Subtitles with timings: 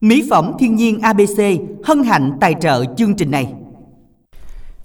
[0.00, 1.40] Mỹ phẩm thiên nhiên ABC
[1.84, 3.52] hân hạnh tài trợ chương trình này.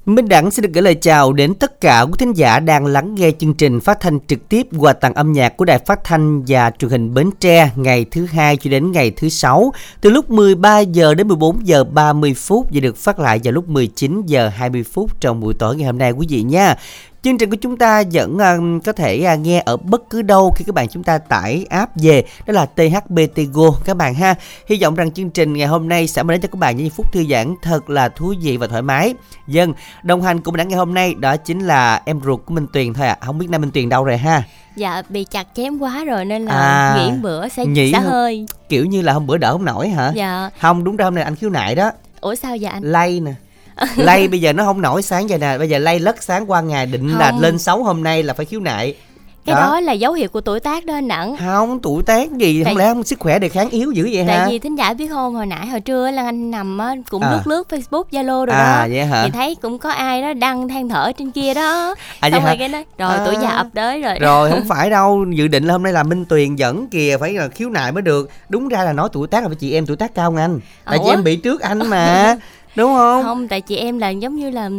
[0.06, 3.16] Minh Đẳng xin được gửi lời chào đến tất cả quý thính giả đang lắng
[3.16, 6.44] nghe chương trình phát thanh trực tiếp qua tặng âm nhạc của Đài Phát thanh
[6.48, 10.30] và Truyền hình Bến Tre ngày thứ hai cho đến ngày thứ sáu, từ lúc
[10.30, 14.50] 13 giờ đến 14 giờ 30 phút và được phát lại vào lúc 19 giờ
[14.50, 16.76] 20 phút trong buổi tối ngày hôm nay quý vị nha.
[17.26, 20.52] Chương trình của chúng ta vẫn uh, có thể uh, nghe ở bất cứ đâu
[20.56, 24.36] khi các bạn chúng ta tải app về đó là THBT Go các bạn ha.
[24.68, 26.90] Hy vọng rằng chương trình ngày hôm nay sẽ mang đến cho các bạn những
[26.90, 29.14] phút thư giãn thật là thú vị và thoải mái.
[29.48, 29.74] Dân
[30.04, 32.94] đồng hành cùng mình ngày hôm nay đó chính là em ruột của Minh Tuyền
[32.94, 33.18] thôi ạ.
[33.20, 33.26] À.
[33.26, 34.44] Không biết Nam Minh Tuyền đâu rồi ha.
[34.76, 38.46] Dạ bị chặt chém quá rồi nên là à, nghỉ bữa sẽ nghỉ sẽ hơi.
[38.70, 40.12] Kiểu như là hôm bữa đỡ không nổi hả?
[40.16, 40.50] Dạ.
[40.62, 41.92] Không đúng ra hôm nay anh khiếu nại đó.
[42.22, 42.84] Ủa sao vậy anh?
[42.84, 43.34] Lay nè
[43.96, 45.58] lay bây giờ nó không nổi sáng vậy nè.
[45.58, 47.20] Bây giờ lay lất sáng qua ngày định không.
[47.20, 48.96] là lên xấu hôm nay là phải khiếu nại.
[49.46, 49.62] Cái đó.
[49.62, 52.64] đó là dấu hiệu của tuổi tác đó anh nặng không tuổi tác gì?
[52.64, 52.74] Tại...
[52.74, 54.78] không lẽ không sức khỏe đề kháng yếu dữ vậy tại ha tại vì thính
[54.78, 57.32] giả biết không hồi nãy hồi trưa là anh nằm á cũng à.
[57.32, 58.94] lướt lướt facebook zalo rồi à, đó.
[58.94, 59.24] vậy hả?
[59.24, 61.96] thì thấy cũng có ai đó đăng than thở trên kia đó.
[62.20, 63.24] À, xong rồi cái đó rồi à.
[63.26, 64.20] tuổi già ập tới rồi.
[64.20, 65.26] Rồi không phải đâu.
[65.36, 68.02] Dự định là hôm nay là minh tuyền dẫn kìa phải là khiếu nại mới
[68.02, 68.30] được.
[68.50, 70.60] Đúng ra là nói tuổi tác là phải chị em tuổi tác cao anh.
[70.86, 71.04] Tại Ủa?
[71.04, 72.36] chị em bị trước anh mà
[72.76, 73.24] đúng không?
[73.24, 74.70] Không tại chị em là giống như là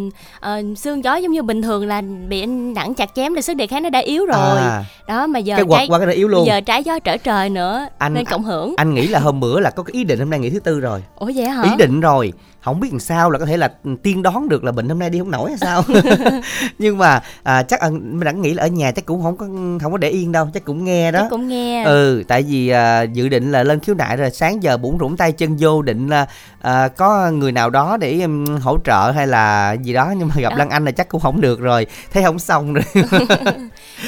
[0.47, 3.55] uh, xương gió giống như bình thường là bị anh đẳng chặt chém là sức
[3.55, 4.59] đề kháng nó đã yếu rồi.
[4.59, 6.47] À, đó mà giờ cái quật trái, qua cái nó yếu luôn.
[6.47, 8.75] giờ trái gió trở trời nữa anh, nên cộng hưởng.
[8.77, 10.81] anh nghĩ là hôm bữa là có cái ý định hôm nay nghỉ thứ tư
[10.81, 11.03] rồi.
[11.17, 11.63] Ủa vậy hả?
[11.63, 12.33] Ý định rồi
[12.67, 13.73] không biết làm sao là có thể là
[14.03, 15.83] tiên đoán được là bệnh hôm nay đi không nổi hay sao.
[16.79, 19.47] Nhưng mà à, chắc mình đã nghĩ là ở nhà chắc cũng không có
[19.83, 21.21] không có để yên đâu chắc cũng nghe đó.
[21.21, 21.85] Chắc cũng nghe.
[21.85, 25.17] Ừ tại vì à, dự định là lên khiếu nại rồi sáng giờ bủn rủn
[25.17, 26.27] tay chân vô định là
[26.61, 30.35] à, có người nào đó để um, hỗ trợ hay là gì đó nhưng mà
[30.39, 30.57] gặp đó.
[30.57, 32.85] Lan Anh là chắc cũng không được rồi thấy không xong rồi.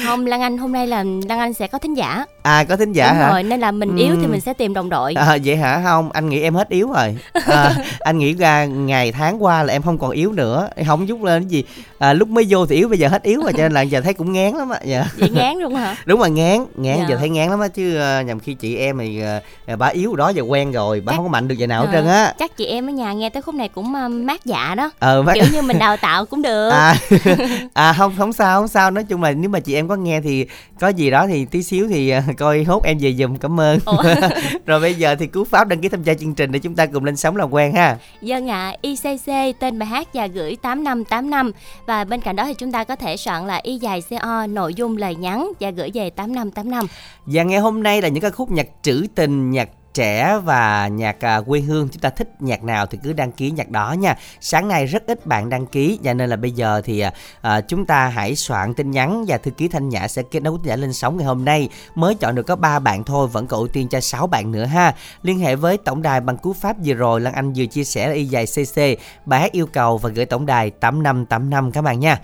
[0.05, 2.93] Không Lan Anh hôm nay là Lan Anh sẽ có thính giả à có thính
[2.93, 3.29] giả Đúng hả?
[3.29, 5.13] rồi nên là mình yếu thì mình sẽ tìm đồng đội.
[5.13, 5.81] À, vậy hả?
[5.83, 7.17] Không anh nghĩ em hết yếu rồi.
[7.45, 10.69] À, anh nghĩ ra ngày tháng qua là em không còn yếu nữa.
[10.87, 11.63] Không giúp lên cái gì.
[11.99, 14.01] À, lúc mới vô thì yếu bây giờ hết yếu rồi cho nên là giờ
[14.01, 14.79] thấy cũng ngán lắm á.
[14.83, 15.05] Dạ.
[15.17, 15.95] vậy ngán luôn hả?
[16.05, 17.05] Đúng rồi ngán ngán dạ.
[17.09, 19.21] giờ thấy ngán lắm á chứ uh, nhầm khi chị em thì
[19.71, 21.85] uh, bà yếu đó giờ quen rồi bà chắc, không có mạnh được giờ nào
[21.85, 22.33] hết trơn á.
[22.39, 24.91] chắc chị em ở nhà nghe tới khúc này cũng uh, mát dạ đó.
[24.99, 25.33] Ờ, mát...
[25.33, 26.69] kiểu như mình đào tạo cũng được.
[26.69, 26.95] À,
[27.73, 28.91] à không không sao không sao.
[28.91, 30.45] Nói chung là nếu mà chị em có nghe thì
[30.79, 33.79] có gì đó thì tí xíu thì uh, coi hốt em về giùm cảm ơn.
[34.65, 36.85] Rồi bây giờ thì cú pháp đăng ký tham gia chương trình để chúng ta
[36.85, 37.97] cùng lên sóng làm quen ha.
[38.21, 41.51] Dân ạ à, ICC tên bài hát và gửi 8585
[41.85, 44.73] và bên cạnh đó thì chúng ta có thể soạn là y dài CO nội
[44.73, 46.87] dung lời nhắn và gửi về 8585
[47.25, 51.25] và ngày hôm nay là những ca khúc nhạc trữ tình nhạc trẻ và nhạc
[51.25, 54.15] à, quê hương chúng ta thích nhạc nào thì cứ đăng ký nhạc đó nha.
[54.41, 57.61] Sáng nay rất ít bạn đăng ký và nên là bây giờ thì à, à
[57.61, 60.77] chúng ta hãy soạn tin nhắn và thư ký thanh nhã sẽ kết nối với
[60.77, 61.69] lên sóng ngày hôm nay.
[61.95, 64.65] Mới chọn được có ba bạn thôi vẫn còn ưu tiên cho 6 bạn nữa
[64.65, 64.95] ha.
[65.21, 68.07] Liên hệ với tổng đài bằng cú pháp vừa rồi lan anh vừa chia sẻ
[68.07, 68.81] là y dài cc
[69.25, 72.19] bài hát yêu cầu và gửi tổng đài 8585 các bạn nha.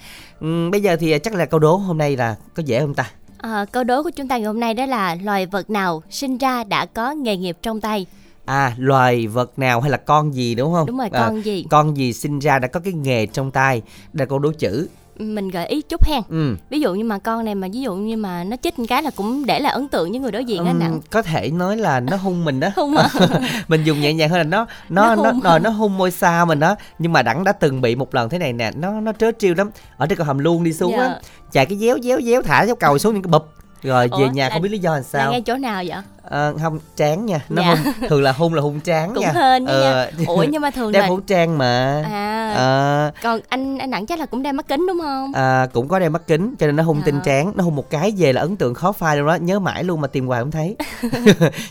[0.45, 2.93] Uhm, bây giờ thì à, chắc là câu đố hôm nay là có dễ không
[2.93, 3.11] ta?
[3.45, 6.37] À, câu đố của chúng ta ngày hôm nay đó là loài vật nào sinh
[6.37, 8.05] ra đã có nghề nghiệp trong tay?
[8.45, 10.87] À, loài vật nào hay là con gì đúng không?
[10.87, 11.65] Đúng rồi, con à, gì?
[11.69, 13.81] Con gì sinh ra đã có cái nghề trong tay?
[14.13, 14.87] Đây là câu đố chữ
[15.17, 16.21] mình gợi ý chút hen.
[16.29, 16.55] Ừ.
[16.69, 19.03] ví dụ như mà con này mà ví dụ như mà nó chích một cái
[19.03, 20.99] là cũng để lại ấn tượng với người đối diện á um, nặng.
[21.09, 22.69] có thể nói là nó hung mình đó.
[22.75, 23.09] Hung à?
[23.67, 26.45] mình dùng nhẹ nhàng hơn là nó nó nó nó, nó, nó hung môi xa
[26.45, 26.75] mình đó.
[26.99, 29.53] Nhưng mà đẳng đã từng bị một lần thế này nè nó nó trớ trêu
[29.57, 29.69] lắm.
[29.97, 31.03] Ở trên cầu hầm luôn đi xuống dạ.
[31.03, 31.19] á
[31.51, 33.49] chạy cái déo déo déo thả cái cầu xuống những cái bụp.
[33.83, 35.25] Rồi về Ủa, nhà không biết lý do làm sao.
[35.25, 35.97] là ngay chỗ nào vậy
[36.29, 37.39] à, không tráng nha.
[37.49, 37.75] Nó dạ.
[37.75, 39.31] hung thường là hung là hung tráng cũng nha.
[39.35, 40.25] hên ờ, nha.
[40.27, 42.03] Ủa nhưng mà thường đeo là khẩu trang mà.
[42.11, 45.33] À, à còn anh anh đẳng chắc là cũng đeo mắt kính đúng không?
[45.33, 47.03] À cũng có đeo mắt kính cho nên nó hung à.
[47.05, 47.51] tinh tráng.
[47.55, 49.35] Nó hung một cái về là ấn tượng khó phai luôn đó.
[49.35, 50.75] Nhớ mãi luôn mà tìm hoài không thấy.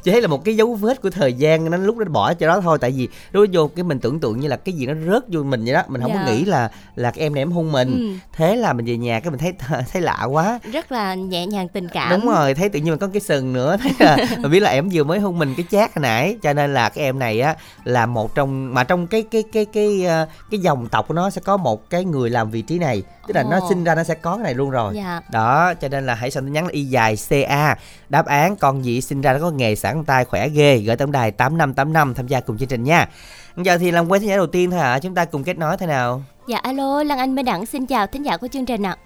[0.03, 2.47] Chỉ thấy là một cái dấu vết của thời gian nó lúc nó bỏ cho
[2.47, 2.79] đó thôi.
[2.81, 5.43] Tại vì đối vô cái mình tưởng tượng như là cái gì nó rớt vô
[5.43, 5.83] mình vậy đó.
[5.89, 6.25] Mình không dạ.
[6.27, 7.91] có nghĩ là là cái em này em hung mình.
[7.99, 8.29] Ừ.
[8.33, 9.53] thế là mình về nhà cái mình thấy
[9.93, 10.61] thấy lạ quá.
[10.73, 12.11] Rất là nhẹ nhàng tình cảm.
[12.11, 13.77] Đúng rồi thấy tự nhiên mình có cái sừng nữa.
[13.83, 16.53] Thấy là mình biết là em vừa mới hôn mình cái chát hồi nãy cho
[16.53, 20.01] nên là cái em này á là một trong mà trong cái cái cái cái
[20.05, 23.03] cái, cái dòng tộc của nó sẽ có một cái người làm vị trí này.
[23.27, 23.51] Tức là Ồ.
[23.51, 24.93] nó sinh ra nó sẽ có cái này luôn rồi.
[24.97, 25.21] Dạ.
[25.33, 27.77] đó cho nên là hãy soạn tin nhắn là y dài ca
[28.09, 30.79] đáp án con gì sinh ra nó có nghề sẵn tay khỏe ghê.
[30.79, 33.09] Gửi tổng đài tám năm tám năm tham gia cùng chương trình nha.
[33.57, 34.99] Giờ thì làm quen thính giả đầu tiên thôi hả?
[34.99, 36.23] Chúng ta cùng kết nối thế nào?
[36.49, 38.97] Dạ alo lan anh minh đẳng xin chào thính giả của chương trình ạ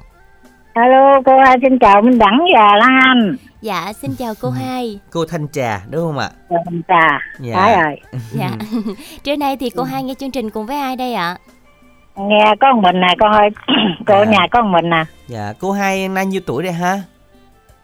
[0.79, 4.55] alo cô hai xin chào minh đẳng và lan anh Dạ, xin chào cô ừ.
[4.61, 5.01] hai.
[5.11, 6.31] Cô Thanh Trà đúng không ạ?
[6.51, 7.19] Dạ, Thanh Trà.
[7.39, 7.55] Dạ.
[7.57, 7.97] Phải rồi.
[8.33, 8.51] Dạ.
[9.25, 11.37] Trưa nay thì cô hai nghe chương trình cùng với ai đây ạ?
[12.17, 13.49] Nghe có một mình nè con ơi.
[14.07, 14.31] cô dạ.
[14.31, 15.05] nhà có một mình nè.
[15.27, 17.01] Dạ, cô hai nay nhiêu tuổi đây ha?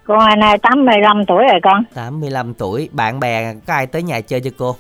[0.06, 1.84] Cô hai nay 85 tuổi rồi con.
[1.94, 2.88] 85 tuổi.
[2.92, 4.76] Bạn bè có ai tới nhà chơi cho cô?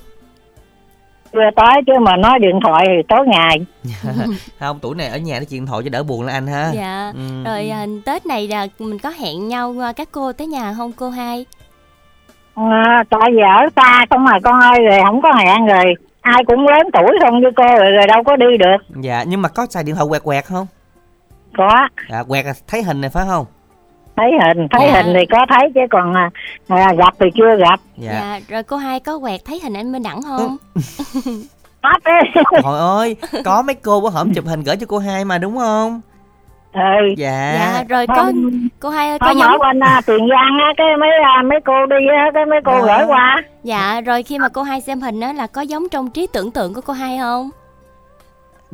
[1.34, 3.66] Chưa tới chứ mà nói điện thoại thì tối ngày.
[4.60, 6.70] Không tuổi này ở nhà nói chuyện điện thoại cho đỡ buồn là anh ha.
[6.74, 7.12] Dạ.
[7.14, 7.44] Ừ.
[7.44, 10.92] rồi à, tết này là mình có hẹn nhau à, các cô tới nhà không
[10.92, 11.46] cô hai?
[12.54, 15.84] À, tại vì ở xa không mà con ơi rồi không có hẹn rồi.
[16.20, 19.00] Ai cũng lớn tuổi không với cô rồi, rồi đâu có đi được.
[19.00, 20.66] Dạ nhưng mà có xài điện thoại quẹt quẹt không?
[21.56, 21.88] Có.
[22.10, 23.46] Dạ quẹt là thấy hình này phải không
[24.16, 25.02] thấy hình thấy Dạ.
[25.02, 26.30] hình thì có thấy chứ còn à,
[26.68, 27.80] à, gặp thì chưa gặp.
[27.96, 30.56] Dạ, dạ rồi cô hai có quẹt thấy hình anh Minh Đẳng không?
[31.82, 32.22] Hết đấy
[32.62, 35.58] trời ơi có mấy cô bữa hổm chụp hình gửi cho cô hai mà đúng
[35.58, 36.00] không?
[36.72, 36.80] Ừ.
[37.16, 37.52] dạ.
[37.54, 40.58] Dạ rồi có Hôm- cô hai ơi có Hôm giống ở bên à, Tiền Giang
[40.66, 42.96] á cái mấy à, mấy cô đi á cái mấy cô Dạ.
[42.98, 43.42] gửi qua.
[43.64, 46.50] Dạ rồi khi mà cô hai xem hình á là có giống trong trí tưởng
[46.50, 47.50] tượng của cô hai không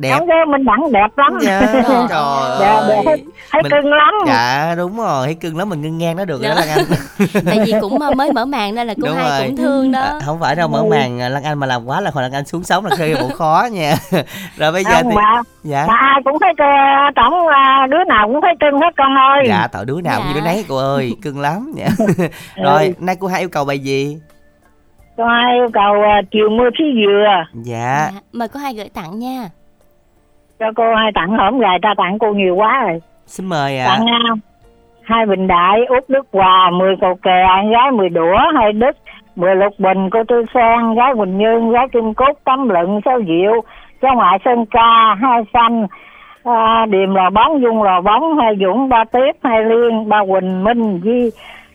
[0.01, 0.15] đẹp.
[0.17, 1.37] Không chứ mình đẳng đẹp lắm.
[1.41, 1.61] Dạ
[2.09, 2.97] Trời Dạ, ơi.
[3.05, 3.17] đẹp,
[3.51, 4.13] thấy Mình- cưng lắm.
[4.27, 6.75] Dạ đúng rồi thấy cưng lắm mình ngưng ngang nó được rồi đó Dạ.
[6.75, 7.43] lan anh.
[7.45, 9.47] Tại vì cũng à, mới mở màn nên là cô Đúng hai rồi.
[9.47, 9.99] cũng thương đó.
[10.01, 10.85] À, không phải đâu mở Ừ.
[10.89, 13.15] màn à, lan anh mà làm quá là hồi lan anh xuống sống là khơi
[13.21, 13.93] bộ khó nha.
[14.57, 15.41] Rồi bây giờ không thì mà.
[15.63, 15.85] Dạ.
[15.87, 16.63] Mà ai cũng thấy cơ
[17.15, 17.33] tổng
[17.89, 19.45] đứa nào cũng thấy cưng hết con ơi.
[19.47, 20.39] Dạ tạo đứa nào cũng như Dạ.
[20.39, 21.87] đứa nấy cô ơi cưng lắm dạ
[22.63, 24.17] rồi nay cô hai yêu cầu bài gì?
[25.17, 27.27] Con ai yêu cầu à, chiều mưa phía dừa.
[27.63, 28.09] Dạ.
[28.13, 28.19] Dạ.
[28.33, 29.49] mời cô hai gửi tặng nha
[30.61, 33.01] cho cô hai tặng hổm gài ta tặng cô nhiều quá rồi.
[33.25, 33.85] Xin mời ạ.
[33.87, 34.19] Tặng à,
[35.03, 38.97] hai bình đại út đức hòa mười cầu kè gái mười đũa hai đức
[39.35, 43.19] mười lục bình cô tư sen gái quỳnh như gái kim cúc tấm lựng sáu
[43.27, 43.61] diệu
[44.01, 45.87] cháu ngoại sơn ca hai xanh
[46.43, 50.63] à, điềm lò bóng dung lò bóng hai dũng ba tiếp hai liên ba quỳnh
[50.63, 51.29] minh di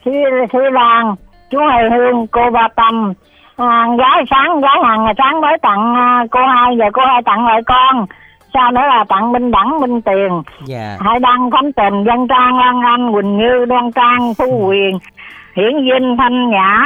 [0.05, 0.15] thúy
[0.53, 1.15] thúy lan
[1.51, 3.13] chú hai hương cô ba tâm.
[3.57, 7.23] À, gái sáng gái hàng ngày sáng mới tặng à, cô hai giờ cô hai
[7.23, 8.07] tặng lại con
[8.55, 12.59] sau nữa là tặng minh đẳng minh tiền dạ Hải Đăng, Khánh Tình, Dân Trang,
[12.59, 14.99] Lan Anh, Quỳnh Như, Đoan Trang, Phú Quyền,
[15.57, 16.85] Hiển Vinh, Thanh Nhã,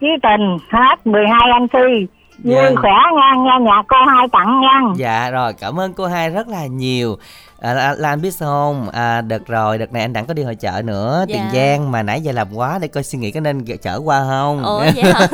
[0.00, 2.06] Chí Tình, hết 12 anh Si.
[2.44, 2.70] Vui Dạ.
[2.76, 4.80] khỏe nha, nha nhạc cô hai tặng nha.
[4.96, 7.16] Dạ rồi, cảm ơn cô hai rất là nhiều.
[7.60, 8.90] À, là, là anh biết sao không?
[8.90, 11.34] À, đợt rồi, đợt này anh đặng có đi hội chợ nữa, Dạ.
[11.34, 14.24] Tiền Giang mà nãy giờ làm quá để coi suy nghĩ có nên chở qua
[14.28, 14.62] không?
[14.94, 15.28] vậy hả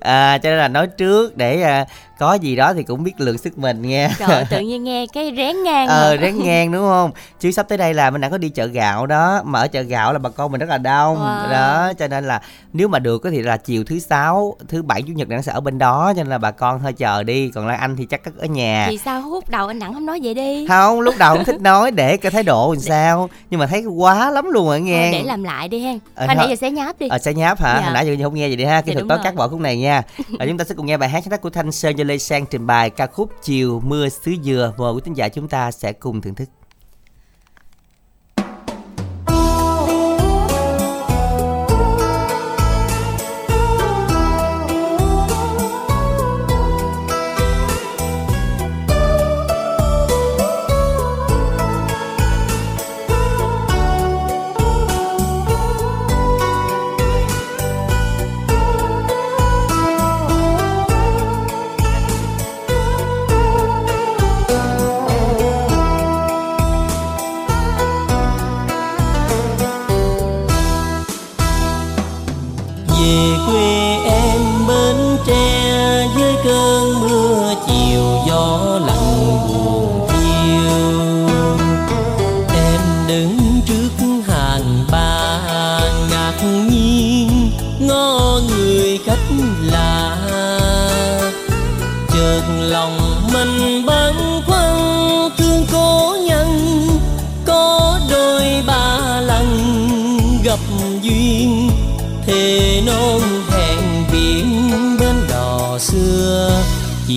[0.00, 1.86] à, cho nên là nói trước để à,
[2.18, 4.10] có gì đó thì cũng biết lượng sức mình nha.
[4.18, 6.22] trời tự nhiên nghe cái rén ngang Ờ mà.
[6.22, 7.10] ráng ngang đúng không?
[7.40, 9.80] Chứ sắp tới đây là mình đã có đi chợ gạo đó Mà ở chợ
[9.82, 11.50] gạo là bà con mình rất là đông Wow.
[11.50, 12.40] Đó cho nên là
[12.72, 15.60] nếu mà được thì là chiều thứ sáu Thứ bảy chủ nhật đặng sẽ ở
[15.60, 18.20] bên đó Cho nên là bà con thôi chờ đi Còn lại anh thì chắc
[18.38, 21.34] ở nhà thì sao hút đầu anh Đẳng không nói vậy đi không lúc đầu
[21.36, 24.66] không thích nói để cái thái độ làm sao nhưng mà thấy quá lắm luôn
[24.66, 25.98] rồi Thôi, nghe để làm lại đi hen.
[26.14, 27.08] Ờ, hồi nãy giờ sẽ nháp đi.
[27.08, 27.74] Ờ sẽ nháp hả?
[27.78, 27.84] Dạ.
[27.84, 29.18] hồi nãy giờ không nghe vậy đi ha kỹ Dạ, thuật rồi.
[29.24, 30.02] cắt bỏ khúc này nha.
[30.38, 32.18] Và chúng ta sẽ cùng nghe bài hát sáng tác của thanh sơn do lê
[32.18, 34.72] sang trình bày ca khúc chiều mưa xứ dừa.
[34.78, 36.48] Mời quý thính giả chúng ta sẽ cùng thưởng thức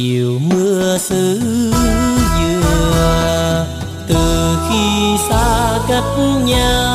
[0.01, 1.39] chiều mưa xứ
[2.39, 3.65] dừa
[4.08, 6.03] từ khi xa cách
[6.46, 6.90] nhau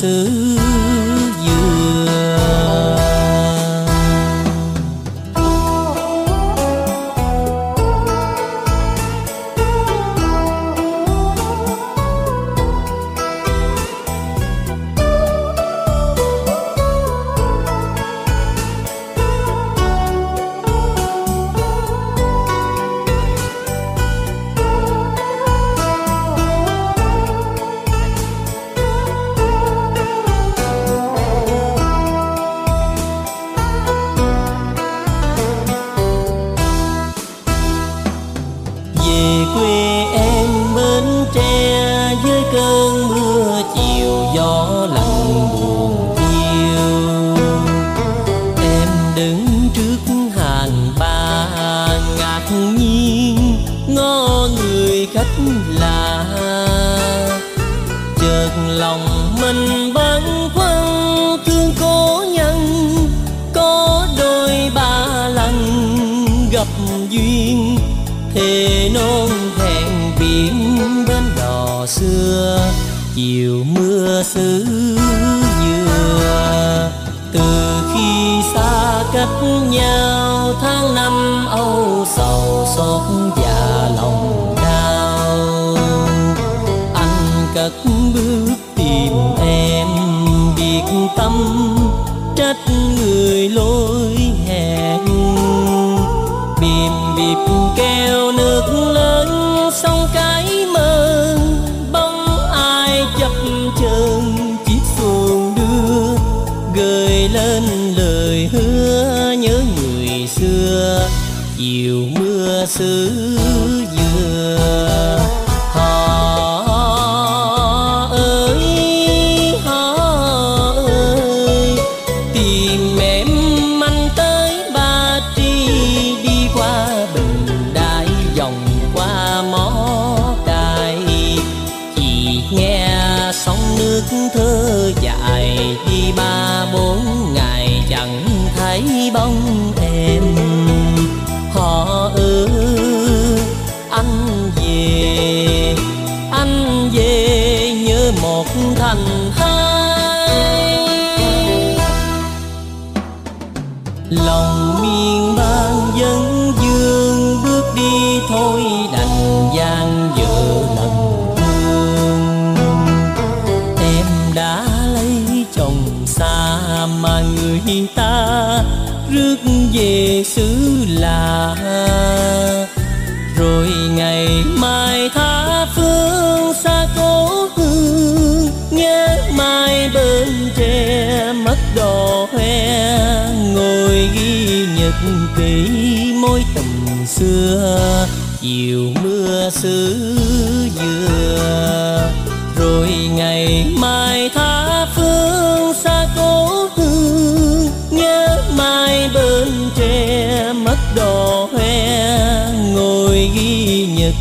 [0.00, 0.45] xưa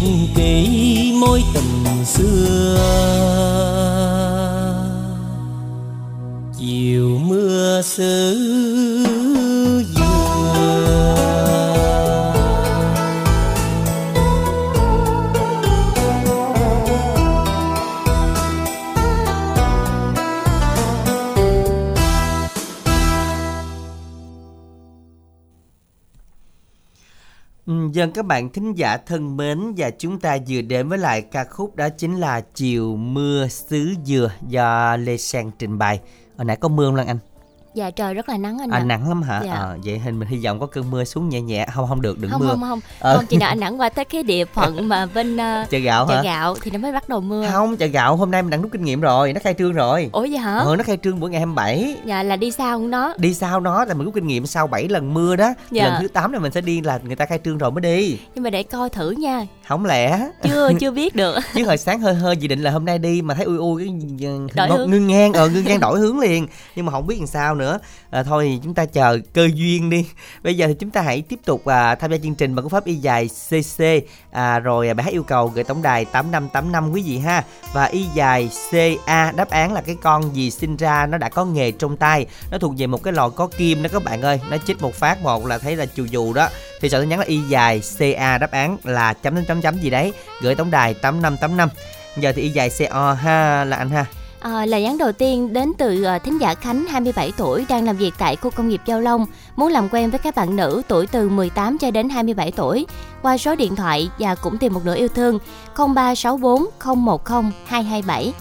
[0.06, 0.45] gente
[28.36, 31.90] bạn thính giả thân mến, và chúng ta vừa đến với lại ca khúc đó
[31.90, 36.00] chính là Chiều Mưa Xứ Dừa do Lê Sang trình bày.
[36.38, 37.18] Hồi nãy có mưa không Lan Anh?
[37.76, 38.84] Dạ trời rất là nắng anh À ạ.
[38.84, 39.42] nắng lắm hả?
[39.46, 39.54] Dạ.
[39.54, 41.66] Ờ, vậy hình mình hy vọng có cơn mưa xuống nhẹ nhẹ.
[41.74, 42.48] Không không được đừng không mưa.
[42.48, 43.16] không không Ờ.
[43.18, 46.06] không chị nào anh đẳng qua tới cái địa phận mà bên uh, Chợ gạo
[46.10, 46.22] chợ hả?
[46.24, 48.72] gạo thì nó mới bắt đầu mưa Không, chợ gạo hôm nay mình đang rút
[48.72, 50.10] kinh nghiệm rồi, nó khai trương rồi.
[50.14, 53.14] ủa vậy hả Ờ, nó khai trương bữa ngày 27 dạ là đi không đó
[53.18, 55.84] Đi sau nó là mình rút kinh nghiệm sau 7 lần mưa đó Dạ.
[55.90, 58.20] Lần thứ 8 này mình sẽ đi là người ta khai trương rồi mới đi
[58.36, 62.00] nhưng mà để coi thử nha Không lẽ chưa chưa biết được Chứ hồi sáng
[62.00, 63.90] hơi hơi dự định là hôm nay đi Mà thấy ui ui
[64.20, 67.28] cái Đổi ngưng ngang Ờ ngưng ngang đổi hướng liền Nhưng mà không biết làm
[67.28, 67.65] sao nữa
[68.10, 70.06] à, Thôi thì chúng ta chờ cơ duyên đi.
[70.44, 72.70] Bây giờ thì chúng ta hãy tiếp tục à, tham gia chương trình bằng cú
[72.70, 73.84] pháp y dài CC
[74.32, 77.44] à, Rồi à, bài hát yêu cầu gửi tổng đài 8585 quý vị ha.
[77.74, 81.46] Và y dài CA đáp án là cái con gì sinh ra nó đã có
[81.46, 82.26] nghề trong tay.
[82.52, 84.40] Nó thuộc về một cái lò có kim đó các bạn ơi.
[84.50, 86.50] Nó chích một phát một là thấy là chù dù đó.
[86.82, 89.90] Thì sợ tin nhắn là y dài CA đáp án là chấm chấm chấm gì
[89.90, 90.14] đấy.
[90.42, 91.70] Gửi tổng đài 8585
[92.18, 94.06] Giờ thì y dài CO ha là anh ha.
[94.46, 97.98] À, lời nhắn đầu tiên đến từ uh, thính giả Khánh 27 tuổi đang làm
[97.98, 99.26] việc tại khu công nghiệp Châu Long
[99.56, 102.86] muốn làm quen với các bạn nữ tuổi từ 18 cho đến 27 tuổi.
[103.22, 105.40] Qua số điện thoại và cũng tìm một nửa yêu thương
[105.76, 106.66] 0364
[107.06, 107.18] 010
[107.66, 108.34] 227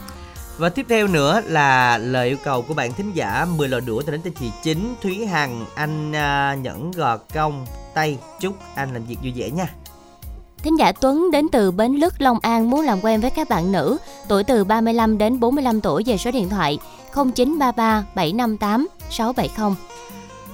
[0.58, 4.02] Và tiếp theo nữa là lời yêu cầu của bạn thính giả 10 lò đũa
[4.06, 9.06] đến từ chị Chính Thúy Hằng Anh uh, nhẫn gò công tay chúc anh làm
[9.06, 9.66] việc vui vẻ nha.
[10.64, 13.72] Thính giả Tuấn đến từ Bến Lức, Long An muốn làm quen với các bạn
[13.72, 16.78] nữ tuổi từ 35 đến 45 tuổi về số điện thoại
[17.14, 19.74] 0933 758 670.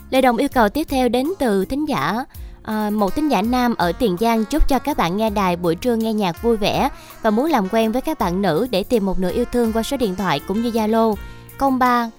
[0.10, 2.26] Lời đồng yêu cầu tiếp theo đến từ thính giả
[2.64, 5.76] à, một thính giả nam ở Tiền Giang chúc cho các bạn nghe đài buổi
[5.76, 6.90] trưa nghe nhạc vui vẻ
[7.22, 9.84] và muốn làm quen với các bạn nữ để tìm một nửa yêu thương qua
[9.84, 11.16] số điện thoại cũng như Zalo
[11.80, 12.10] 03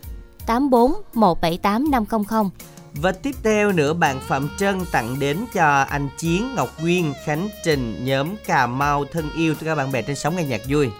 [0.46, 2.50] 84 178 500.
[2.94, 7.48] Và tiếp theo nữa bạn Phạm Trân tặng đến cho anh Chiến, Ngọc Nguyên, Khánh
[7.64, 10.90] Trình, nhóm Cà Mau thân yêu cho các bạn bè trên sóng nghe nhạc vui.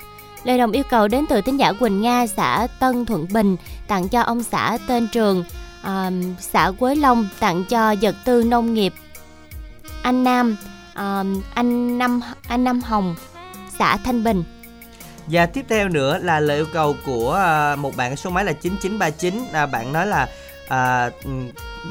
[0.44, 3.56] Lời đồng yêu cầu đến từ thính giả Quỳnh Nga xã Tân Thuận Bình
[3.88, 5.44] tặng cho ông xã tên Trường,
[5.82, 8.94] à, xã Quế Long tặng cho vật tư nông nghiệp
[10.04, 10.56] anh Nam,
[10.90, 13.14] uh, anh Năm anh Năm Hồng,
[13.78, 14.44] xã Thanh Bình.
[15.26, 18.52] Và tiếp theo nữa là lời yêu cầu của ờ, một bạn số máy là
[18.52, 20.28] 9939 là bạn nói là
[20.68, 21.10] à,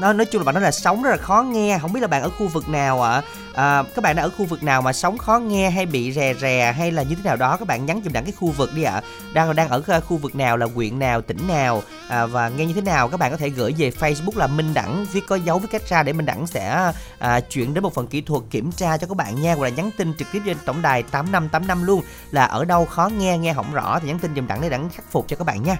[0.00, 2.06] nói nói chung là bạn nói là sống rất là khó nghe không biết là
[2.06, 3.22] bạn ở khu vực nào ạ?
[3.54, 6.34] À, các bạn đã ở khu vực nào mà sống khó nghe hay bị rè
[6.34, 7.56] rè hay là như thế nào đó?
[7.56, 9.02] Các bạn nhắn giùm đẳng cái khu vực đi ạ.
[9.34, 12.66] Đang đang ở ờ, khu vực nào là huyện nào tỉnh nào à, và nghe
[12.66, 13.08] như thế nào?
[13.08, 15.88] Các bạn có thể gửi về Facebook là Minh Đẳng viết có dấu với cách
[15.88, 19.06] ra để Minh Đẳng sẽ à, chuyển đến một phần kỹ thuật kiểm tra cho
[19.06, 19.54] các bạn nha.
[19.54, 23.10] Hoặc là nhắn tin trực tiếp trên tổng đài 8585 luôn là ở đâu khó
[23.18, 25.44] nghe nghe không rõ thì nhắn tin giùm Đẳng để Đẳng khắc phục cho các
[25.44, 25.76] bạn nha.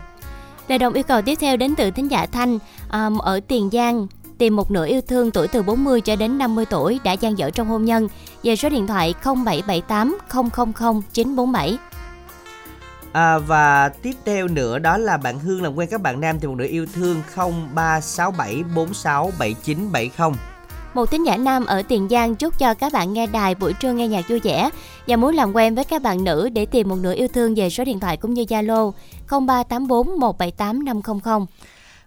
[0.69, 2.59] Lời đồng yêu cầu tiếp theo đến từ thính giả Thanh
[2.93, 4.07] um, ở Tiền Giang
[4.39, 7.51] tìm một nửa yêu thương tuổi từ 40 cho đến 50 tuổi đã gian dở
[7.51, 8.09] trong hôn nhân
[8.43, 10.51] về số điện thoại 0778 000
[11.13, 11.79] 947.
[13.13, 16.49] À, và tiếp theo nữa đó là bạn Hương làm quen các bạn nam thì
[16.49, 20.33] một nửa yêu thương 0367467970.
[20.95, 23.93] Một thính giả nam ở Tiền Giang chúc cho các bạn nghe đài buổi trưa
[23.93, 24.71] nghe nhạc vui vẻ
[25.07, 27.71] và muốn làm quen với các bạn nữ để tìm một nửa yêu thương về
[27.71, 28.93] số điện thoại cũng như Zalo,
[29.29, 31.47] 0384 178 500.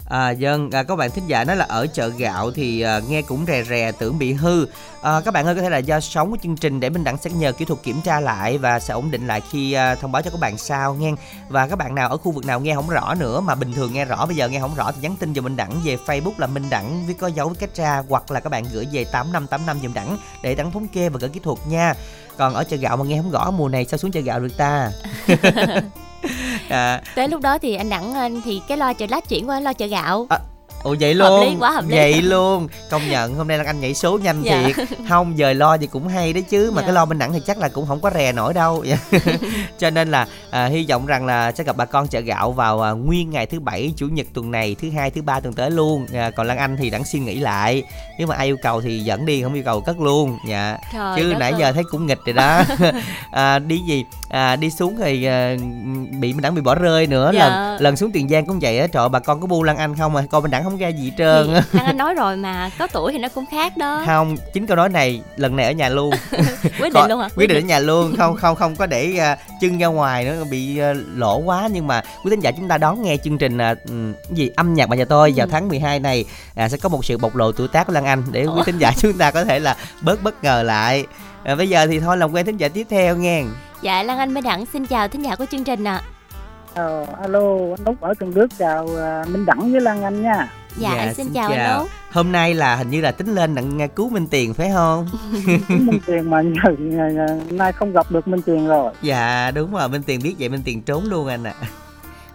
[0.10, 3.22] À dân à, các bạn thính giả nói là ở chợ gạo thì à, nghe
[3.22, 4.66] cũng rè rè tưởng bị hư.
[5.02, 7.18] À, các bạn ơi có thể là do sóng của chương trình để mình đặng
[7.18, 10.12] sẽ nhờ kỹ thuật kiểm tra lại và sẽ ổn định lại khi à, thông
[10.12, 11.12] báo cho các bạn sau nghe.
[11.50, 13.94] Và các bạn nào ở khu vực nào nghe không rõ nữa mà bình thường
[13.94, 16.34] nghe rõ bây giờ nghe không rõ thì nhắn tin cho Minh Đẳng về Facebook
[16.38, 19.06] là Minh Đẳng viết có dấu với cách ra hoặc là các bạn gửi về
[19.12, 21.94] 8585 giùm Đẳng để Đẳng thống kê và gửi kỹ thuật nha.
[22.38, 24.58] Còn ở chợ gạo mà nghe không rõ mùa này sao xuống chợ gạo được
[24.58, 24.92] ta?
[26.70, 29.60] à, Tới lúc đó thì anh Đẳng ờ, thì cái lo chợ lách chuyển qua
[29.60, 30.28] lo chợ gạo.
[30.88, 31.42] Ồ vậy Hợp luôn.
[31.50, 31.96] lý, quá hợp lý.
[31.96, 32.68] Vậy luôn.
[32.90, 34.64] Công nhận hôm nay là anh nhảy số nhanh Dạ.
[34.76, 34.88] thiệt.
[35.10, 36.86] Không giờ lo thì cũng hay đấy chứ Mà Dạ.
[36.88, 38.86] cái lo bên đẳng thì chắc là cũng không có rè nổi đâu.
[39.80, 42.82] Cho nên là à, hy vọng rằng là sẽ gặp bà con chợ gạo vào
[42.82, 45.72] à, nguyên ngày thứ bảy chủ nhật tuần này Thứ hai thứ ba tuần tới
[45.72, 46.06] luôn.
[46.14, 47.84] À, Còn Lan Anh thì đẳng suy nghĩ lại.
[48.18, 50.38] Nếu mà ai yêu cầu thì dẫn đi không yêu cầu cất luôn.
[50.48, 50.78] Dạ.
[50.94, 51.60] Trời chứ nãy ơi.
[51.60, 52.64] giờ thấy cũng nghịch rồi đó.
[53.32, 54.04] À, đi gì?
[54.30, 55.56] À, đi xuống thì à,
[56.20, 57.32] bị mình đẳng bị bỏ rơi nữa.
[57.34, 57.50] Dạ.
[57.50, 58.88] lần lần xuống tiền giang cũng vậy á.
[58.88, 60.24] Trời bà con có bu lan anh không à?
[60.32, 61.62] Con mình đẳng không ra gì trơn á.
[61.72, 64.04] Thằng anh nói rồi mà có tuổi thì nó cũng khác đó.
[64.06, 66.14] Không chính câu nói này lần này ở nhà luôn.
[66.80, 67.30] Quyết định luôn hả?
[67.36, 70.44] quyết định ở nhà luôn không không không có để à, chân ra ngoài nữa
[70.52, 71.70] bị à, lỗ quá.
[71.72, 74.74] Nhưng mà quý thính giả chúng ta đón nghe chương trình à, cái gì âm
[74.74, 75.52] nhạc bà nhà tôi vào Ừ.
[75.52, 78.24] tháng 12 này à, sẽ có một sự bộc lộ tuổi tác của Lan Anh
[78.32, 81.06] để quý thính giả chúng ta có thể là bớt bất ngờ lại.
[81.44, 83.44] À, bây giờ thì thôi làm quen thính giả tiếp theo nghe.
[83.82, 86.02] Dạ lan anh mới đẳng xin chào thính giả của chương trình ạ.
[86.74, 87.40] Ờ, alo,
[87.78, 90.48] anh Út ở Cần Đức chào à, Minh Đẳng với Lan Anh nha.
[90.78, 91.90] Dạ, anh xin chào anh Út.
[92.12, 95.08] Hôm nay là hình như là tính lên đặng cứu Minh Tiền phải không?
[95.70, 98.94] Minh Tiền mà nhờ, nhờ, nhờ, nay không gặp được Minh Tiền rồi.
[99.02, 101.54] Dạ đúng rồi, Minh Tiền biết vậy Minh Tiền trốn luôn anh ạ.
[101.62, 101.68] À.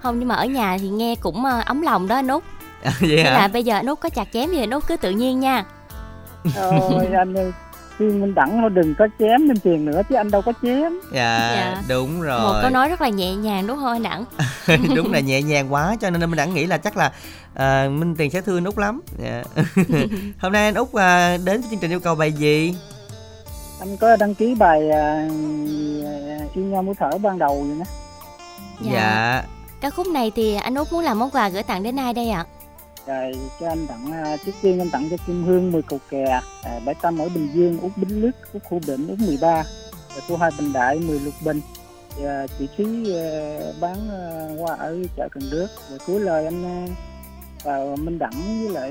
[0.02, 2.42] Không nhưng mà ở nhà thì nghe cũng ờ, ấm lòng đó anh Út.
[2.82, 3.30] À, vậy Thế hả?
[3.30, 5.64] là bây giờ anh Út có chặt chém gì anh Út cứ tự nhiên nha.
[6.56, 7.52] Ôi anh ơi,
[7.98, 11.00] khi Minh Đẳng nó đừng có chém Minh Tiền nữa chứ anh đâu có chém.
[11.12, 11.82] Dạ, Dạ.
[11.88, 12.40] đúng rồi.
[12.40, 14.24] Một câu nói rất là nhẹ nhàng đúng không anh Đẳng?
[14.96, 17.12] đúng là nhẹ nhàng quá cho nên mình đã nghĩ là chắc là
[17.54, 19.00] à, Minh Tiền sẽ thương anh Út lắm.
[19.22, 19.42] Dạ.
[20.38, 22.74] Hôm nay anh Út à, đến với chương trình yêu cầu bài gì?
[23.80, 25.28] Anh có đăng ký bài à,
[26.54, 27.84] yêu nhau mũi thở ban đầu vậy đó.
[28.92, 29.42] Dạ.
[29.80, 32.30] Ca khúc này thì anh Út muốn làm món quà gửi tặng đến ai đây
[32.30, 32.44] ạ?
[33.06, 36.40] Rồi cho anh tặng à, trước tiên anh tặng cho Kim Hương 10 cầu kè,
[36.62, 39.62] à, Bãi Tâm ở Bình Dương, Út Bính Lức, Út Khu Định, Út 13,
[40.10, 41.60] rồi khu Hai Bình Đại 10 lục bình.
[42.16, 45.66] Và chị Thúy à, bán à, qua ở chợ Cần Đước.
[45.90, 46.94] Rồi cuối lời anh à,
[47.64, 48.90] vào Minh Đẳng với lại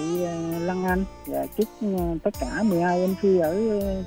[0.60, 1.68] Lăng Anh và chúc
[2.24, 3.56] tất cả 12 MC ở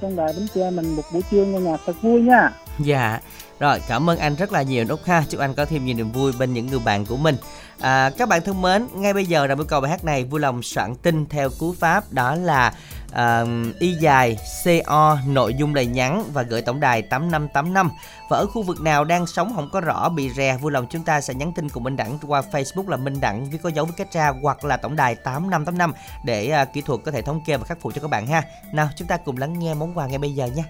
[0.01, 2.53] trong đài Bến Tre mình một buổi trưa nghe nhạc thật vui nha.
[2.79, 3.21] Dạ.
[3.59, 5.25] Rồi, cảm ơn anh rất là nhiều anh Út ha.
[5.29, 7.37] Chúc anh có thêm nhiều niềm vui bên những người bạn của mình.
[7.81, 10.41] À, các bạn thân mến, ngay bây giờ là yêu cầu bài hát này vui
[10.41, 12.75] lòng soạn tin theo cú pháp đó là
[13.15, 14.37] uh, y dài
[14.87, 17.91] co nội dung lời nhắn và gửi tổng đài 8585
[18.31, 21.03] và ở khu vực nào đang sống không có rõ bị rè vui lòng chúng
[21.03, 23.85] ta sẽ nhắn tin cùng Minh Đẳng qua Facebook là Minh Đẳng với có dấu
[23.85, 25.93] với cách ra hoặc là tổng đài 8585
[26.25, 28.43] để uh, kỹ thuật có thể thống kê và khắc phục cho các bạn ha.
[28.73, 30.65] Nào chúng ta cùng lắng nghe món quà ngay bây giờ nha.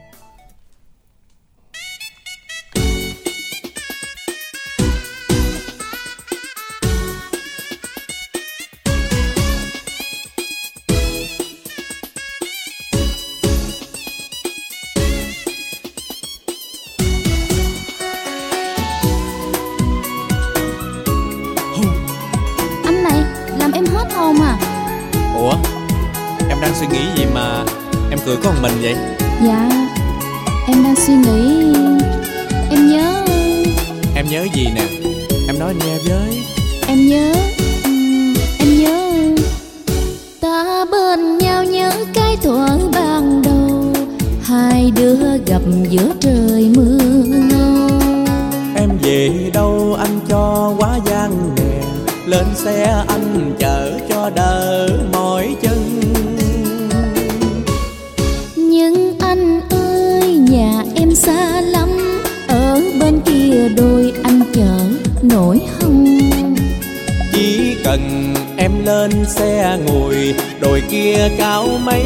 [71.25, 72.03] Kia cao mấy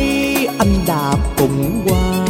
[0.58, 2.24] anh đạp cùng qua.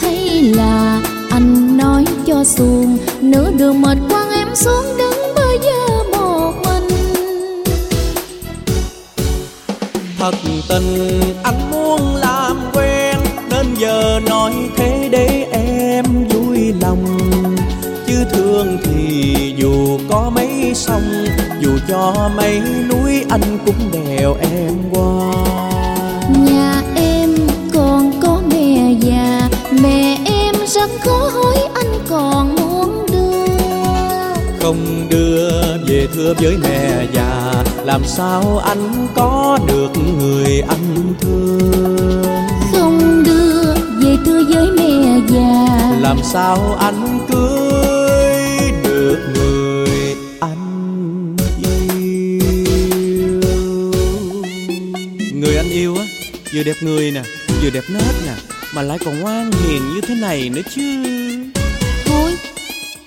[0.00, 6.02] Hay là anh nói cho xuồng Nửa đường mệt quăng em xuống đứng bây giờ
[6.12, 6.88] một mình?
[10.18, 10.34] Thật
[10.68, 13.16] tình anh muốn làm quen
[13.50, 17.18] Nên giờ nói thế để em vui lòng.
[18.06, 21.24] Chứ thương thì dù có mấy sông
[21.60, 25.19] Dù cho mấy núi anh cũng đèo em qua
[36.20, 37.52] thưa với mẹ già
[37.84, 42.22] Làm sao anh có được người anh thương?
[42.72, 45.66] Không đưa về thưa với mẹ già.
[46.00, 52.40] Làm sao anh cưới được người anh yêu?
[55.34, 56.04] Người anh yêu á
[56.54, 57.22] Vừa đẹp người nè
[57.62, 58.32] Vừa đẹp nết nè
[58.74, 61.04] Mà lại còn ngoan hiền như thế này nữa chứ.
[62.04, 62.30] Thôi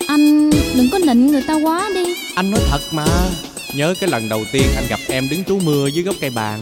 [0.08, 3.06] Anh đừng có nịnh người ta quá đi Anh nói thật mà.
[3.76, 6.60] Nhớ cái lần đầu tiên anh gặp em đứng trú mưa dưới gốc cây bàn.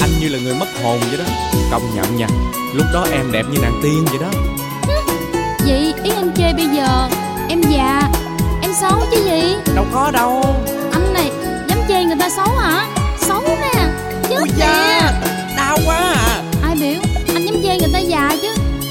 [0.00, 1.24] Anh như là người mất hồn vậy đó.
[1.70, 2.26] Công nhận nha.
[2.74, 4.28] Lúc đó em đẹp như nàng tiên vậy đó.
[5.66, 7.08] Vậy ý anh chê bây giờ
[7.48, 8.02] Em già
[8.62, 9.54] Em xấu chứ gì?
[9.74, 10.56] Đâu có đâu.
[10.92, 11.30] Anh này
[11.68, 12.86] dám chê người ta xấu hả?
[13.20, 13.72] Xấu nè
[14.28, 14.54] Chết Ui nè.
[14.58, 15.12] da
[15.56, 16.42] Đau quá à.
[16.62, 17.02] Ai biểu
[17.34, 18.48] Anh dám chê người ta già chứ?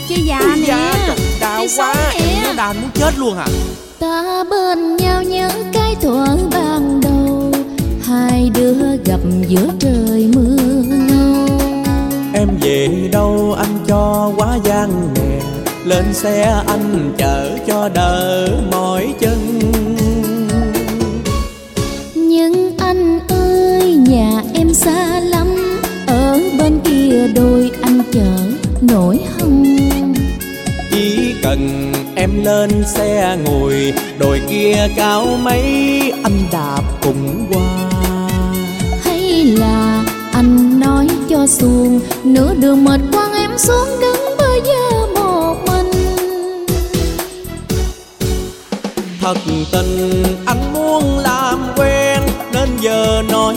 [0.09, 0.67] Chê già Ui nè.
[0.67, 0.93] da
[1.41, 2.13] Đau Chê xấu quá.
[2.13, 2.19] nè.
[2.19, 3.45] Em nó đau muốn chết luôn hả
[3.99, 7.51] Ta bên nhau nhớ cái thuở ban đầu,
[8.03, 11.47] Hai đứa gặp giữa trời mưa ngâu.
[12.33, 15.41] Em về đâu anh cho quá gian nè,
[15.85, 19.58] Lên xe anh chở cho đỡ mỏi chân.
[32.29, 35.61] Em lên xe ngồi Đồi kia cao mấy
[36.23, 37.89] anh đạp cùng qua.
[39.03, 40.05] Hay là
[41.29, 45.91] cho xuồng nửa đường mệt quăng em xuống đứng bơ vơ một mình?
[49.21, 49.37] Thật
[49.71, 52.19] tình anh muốn làm quen
[52.53, 53.55] nên giờ nói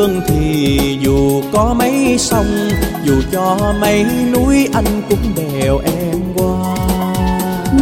[0.00, 2.70] thương thì dù có mấy sông
[3.04, 6.74] dù cho mấy núi anh cũng đèo em qua.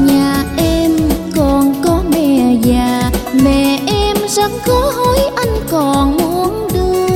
[0.06, 0.90] Nhà em
[1.36, 3.10] còn có mẹ già
[3.44, 7.08] mẹ em rất khó hỏi anh còn muốn đưa.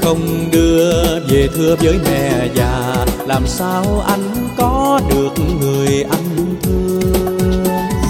[0.00, 7.36] Không đưa về thưa với mẹ già làm sao anh có được người anh thương?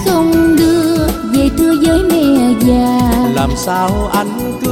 [0.05, 2.99] Không đưa về thưa với mẹ già.
[3.35, 4.68] Làm sao anh cưới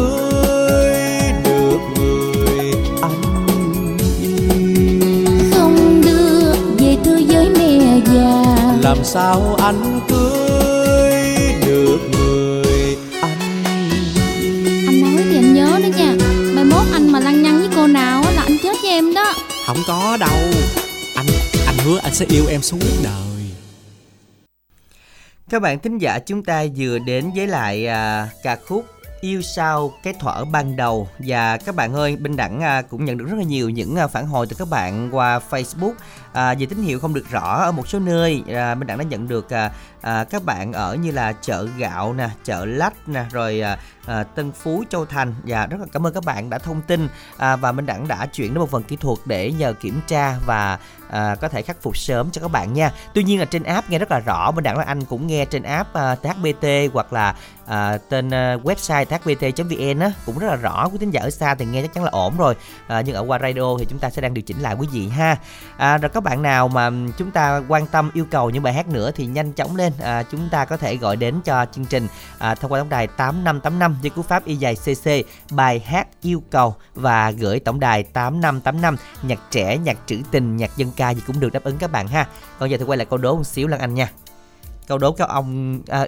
[9.07, 11.13] sao anh cưới
[11.65, 13.39] được người anh
[14.87, 16.15] anh nói thì anh nhớ đó nha.
[16.53, 19.33] Mai mốt anh mà lăng nhăng với cô nào là anh chết với em đó.
[19.65, 20.37] Không có đâu.
[21.15, 21.25] Anh
[21.67, 23.13] anh hứa anh sẽ yêu em suốt đời.
[25.49, 28.85] Các bạn thính giả chúng ta vừa đến với lại à, ca khúc
[29.21, 31.07] Yêu sao cái thuở ban đầu.
[31.19, 34.07] Và các bạn ơi bên Đẳng à, cũng nhận được rất là nhiều những à,
[34.07, 35.93] phản hồi từ các bạn qua Facebook.
[36.33, 39.03] À, về tín hiệu không được rõ ở một số nơi à, bên Đẳng đã
[39.03, 43.25] nhận được à, à, các bạn ở như là chợ gạo nè chợ lách nè
[43.31, 45.35] rồi à, à, Tân Phú Châu Thành.
[45.43, 47.07] Và rất là cảm ơn các bạn đã thông tin.
[47.37, 50.35] À, và Minh Đẳng đã chuyển đến một phần kỹ thuật để nhờ kiểm tra
[50.45, 52.91] và à, có thể khắc phục sớm cho các bạn nha.
[53.13, 55.45] Tuy nhiên là trên app nghe rất là rõ, Minh Đẳng là anh cũng nghe
[55.45, 57.35] trên app à, THBT hoặc là
[57.67, 60.89] à, tên à, website thbt.vn á cũng rất là rõ.
[60.89, 62.55] Quý thính giả ở xa thì nghe chắc chắn là ổn rồi.
[62.87, 65.07] À, nhưng ở qua radio thì chúng ta sẽ đang điều chỉnh lại quý vị
[65.07, 65.37] ha.
[65.77, 68.87] À, rồi các bạn nào mà chúng ta quan tâm yêu cầu những bài hát
[68.87, 72.07] nữa thì nhanh chóng lên à, chúng ta có thể gọi đến cho chương trình
[72.39, 75.09] à, thông qua tổng đài 8585 với cú pháp y dài cc
[75.51, 80.77] bài hát yêu cầu và gửi tổng đài 8585 nhạc trẻ nhạc trữ tình nhạc
[80.77, 82.27] dân ca gì cũng được đáp ứng các bạn ha
[82.59, 84.11] còn giờ thì quay lại câu đố một xíu Lan anh nha
[84.87, 86.05] câu đố các ông à,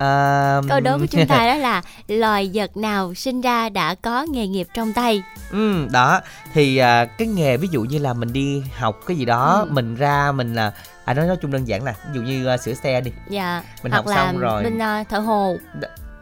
[0.00, 4.22] à, Câu đố của chúng ta đó là loài vật nào sinh ra đã có
[4.30, 5.22] nghề nghiệp trong tay.
[5.50, 6.20] ừ đó
[6.54, 9.72] thì à, cái nghề ví dụ như là mình đi học cái gì đó Ừ.
[9.72, 10.72] mình ra mình là
[11.04, 13.62] à nói nói chung đơn giản là ví dụ như à, sửa xe đi Dạ.
[13.82, 14.62] Mình Hoặc học là xong rồi.
[14.64, 15.56] bên ờ, thợ hồ,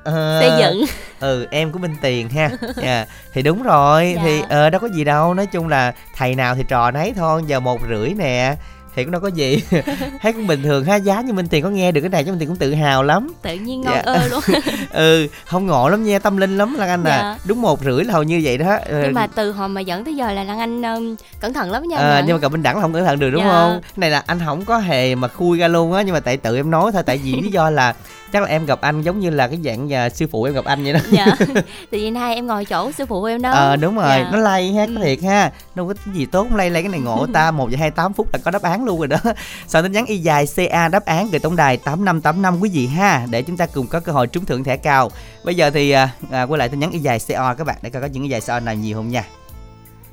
[0.04, 0.84] Ờ, xây dựng.
[1.20, 4.22] ừ em của bên tiền ha Dạ, thì đúng rồi Dạ.
[4.24, 7.42] thì ờ đâu có gì đâu nói chung là thầy nào thì trò nấy thôi
[7.46, 8.56] giờ một rưỡi nè
[8.98, 9.62] thì cũng đâu có gì
[10.22, 12.30] thấy cũng bình thường ha giá như minh tiền có nghe được cái này chứ
[12.30, 14.02] minh tiền cũng tự hào lắm Tự nhiên ngon Dạ.
[14.12, 14.40] ơ luôn.
[14.92, 17.38] ừ không ngộ lắm nha tâm linh lắm lan anh à Dạ.
[17.44, 20.04] đúng một rưỡi là hầu như vậy đó Ờ, Nhưng mà từ hồi mà dẫn
[20.04, 21.96] tới giờ là Lan Anh ừm, cẩn thận lắm nha.
[21.96, 22.22] Ờ, ạ.
[22.26, 23.50] nhưng mà cậu bên đẳng là không cẩn thận được đúng Dạ.
[23.50, 26.20] không cái này là anh không có hề mà khui ra luôn á nhưng mà
[26.20, 27.94] tại tự em nói thôi tại vì lý do là
[28.32, 30.64] chắc là em gặp anh giống như là cái dạng nhà sư phụ em gặp
[30.64, 31.26] anh vậy đó Dạ.
[31.90, 33.50] Tự nhiên hai em ngồi chỗ sư phụ em đó.
[33.50, 34.28] ờ đúng rồi Dạ.
[34.32, 35.04] nó lay ha có Ừ.
[35.04, 37.70] thiệt ha đâu có cái gì tốt không lay lay cái này ngộ ta một
[37.70, 39.18] giờ hai tám phút là có đáp án luôn rồi đó
[39.66, 42.60] soạn tin nhắn y dài ca đáp án gửi tổng đài tám năm tám năm
[42.60, 45.10] quý vị ha để chúng ta cùng có cơ hội trúng thưởng thẻ cao
[45.44, 47.90] bây giờ thì à, à, quay lại tin nhắn y dài co các bạn để
[47.90, 49.24] coi có những cái dài co nào nhiều không nha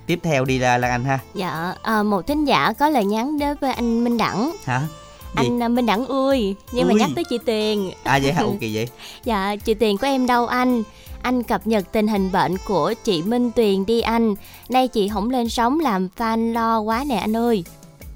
[0.07, 3.39] tiếp theo đi là lan anh ha Dạ, à, một thính giả có lời nhắn
[3.39, 4.51] đến với anh Minh Đẳng.
[4.65, 4.81] hả
[5.37, 6.99] gì Anh à, Minh Đẳng ơi, nhưng mà Ui.
[6.99, 7.91] nhắc tới chị Tiền.
[8.03, 8.87] à vậy hả ok vậy
[9.23, 10.83] Dạ, chị Tiền của em đâu anh?
[11.21, 14.35] Anh cập nhật tình hình bệnh của chị Minh Tuyền đi anh.
[14.69, 17.63] Nay chị không lên sóng làm fan lo quá nè anh ơi.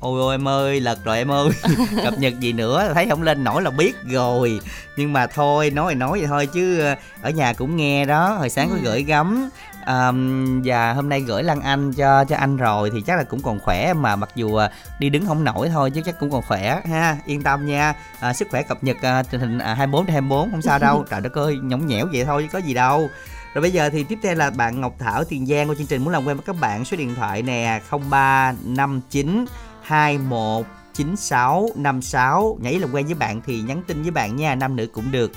[0.02, 1.50] Ôi ôi em ơi, lật rồi em ơi
[2.04, 4.60] Cập nhật gì nữa, thấy không lên nổi là biết rồi
[4.98, 8.36] Nhưng mà thôi, nói thì nói vậy thôi chứ ờ, Ở nhà cũng nghe đó,
[8.40, 8.82] hồi sáng có Ừ.
[8.84, 9.50] gửi gắm
[9.89, 13.41] Ờm, Và hôm nay gửi Lan Anh cho cho anh rồi Thì chắc là cũng
[13.41, 16.41] còn khỏe mà Mặc dù ờ, đi đứng không nổi thôi chứ chắc cũng còn
[16.41, 17.93] khỏe ha Yên tâm nha.
[18.19, 21.06] À, Sức khỏe cập nhật ờ, tình hình à, 24 trên 24 không sao đâu.
[21.10, 23.10] Trời đất ơi, nhõng nhẽo vậy thôi chứ có gì đâu.
[23.54, 26.04] Rồi bây giờ thì tiếp theo là bạn Ngọc Thảo Tiền Giang của chương trình
[26.04, 29.45] muốn làm quen với các bạn số điện thoại nè 0359
[29.82, 34.88] 21 9656 nhảy làm quen với bạn thì nhắn tin với bạn nha nam nữ
[34.88, 35.32] cũng được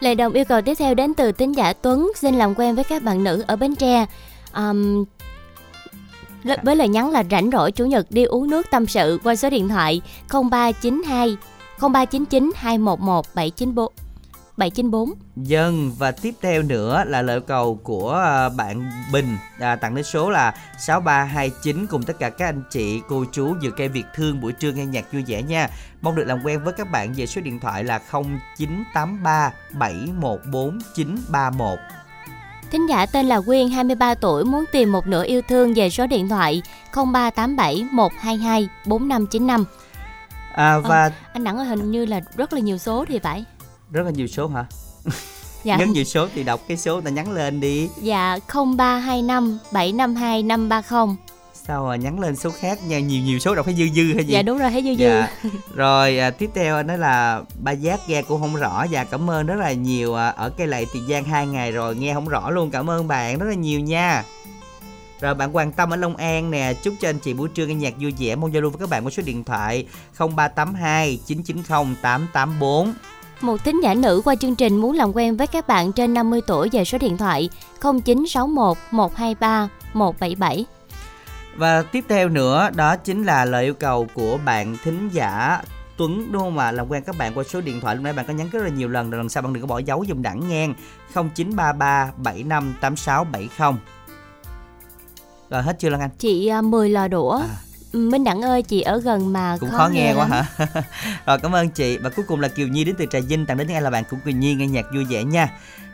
[0.00, 2.84] Lời đồng yêu cầu tiếp theo đến từ tín giả Tuấn xin làm quen với
[2.84, 4.06] các bạn nữ ở Bến Tre.
[4.54, 5.04] Um,
[6.44, 9.36] l- với lời nhắn là rảnh rỗi chủ nhật đi uống nước tâm sự qua
[9.36, 10.00] số điện thoại
[10.50, 11.36] 0392
[11.80, 13.86] 0399 211 794
[14.60, 15.12] 794.
[15.36, 20.04] dân và tiếp theo nữa là lời cầu của à, bạn Bình à, tặng đến
[20.04, 24.40] số là 6329 cùng tất cả các anh chị cô chú dự cây Việt thương
[24.40, 25.68] buổi trưa nghe nhạc vui vẻ nha
[26.02, 31.78] mong được làm quen với các bạn về số điện thoại là 0983 714 931
[32.70, 36.06] Thính giả tên là Quyên 23 tuổi muốn tìm một nửa yêu thương về số
[36.06, 39.64] điện thoại 0387 122 4595.
[40.54, 43.44] à, và Anh Đẳng ơi hình như là rất là nhiều số thì phải.
[43.92, 44.64] Rất là nhiều số hả
[45.64, 45.76] Dạ.
[45.76, 51.16] nhấn nhiều số thì đọc cái số ta nhắn lên đi Dạ 0325 752 530
[51.54, 54.24] sao mà nhắn lên số khác nha nhiều nhiều số đọc thấy dư dư hay
[54.24, 55.28] gì Dạ đúng rồi thấy dư dư Dạ.
[55.74, 59.46] Rồi à, tiếp theo đó là ba giác nghe cũng không rõ và cảm ơn
[59.46, 62.50] rất là nhiều à, ở cây lệ Tiền Giang hai ngày rồi nghe không rõ
[62.50, 64.24] luôn cảm ơn bạn rất là nhiều nha.
[65.20, 67.74] Rồi bạn quan tâm ở Long An nè, chúc cho anh chị buổi trưa nghe
[67.74, 69.86] nhạc vui vẻ mong giao lưu với các bạn qua số điện thoại
[70.18, 72.94] 0382 990 884.
[73.40, 76.40] Một thính giả nữ qua chương trình muốn làm quen với các bạn trên 50
[76.46, 77.48] tuổi về số điện thoại
[77.80, 80.64] 0961 123 177.
[81.56, 85.62] Và tiếp theo nữa, đó chính là lời yêu cầu của bạn thính giả
[85.96, 86.72] Tuấn, đúng không ạ?
[86.72, 88.68] Làm quen các bạn qua số điện thoại lúc nãy bạn có nhắn rất là
[88.68, 90.74] nhiều lần rồi lần sau bạn đừng có bỏ dấu dùm đẳng ngang
[91.14, 93.80] 0933 758670.
[95.50, 96.10] Rồi hết chưa Lan Anh?
[96.18, 97.36] Chị 10 lò đũa.
[97.36, 97.69] À.
[97.92, 100.30] Minh Đẳng ơi, chị ở gần mà Cũng khó, nghe, quá lắm.
[100.30, 100.66] hả?
[101.26, 103.56] rồi cảm ơn chị và cuối cùng là Kiều Nhi đến từ Trà Vinh tặng
[103.56, 105.48] đến những ai là bạn của Kiều Nhi nghe nhạc vui vẻ nha.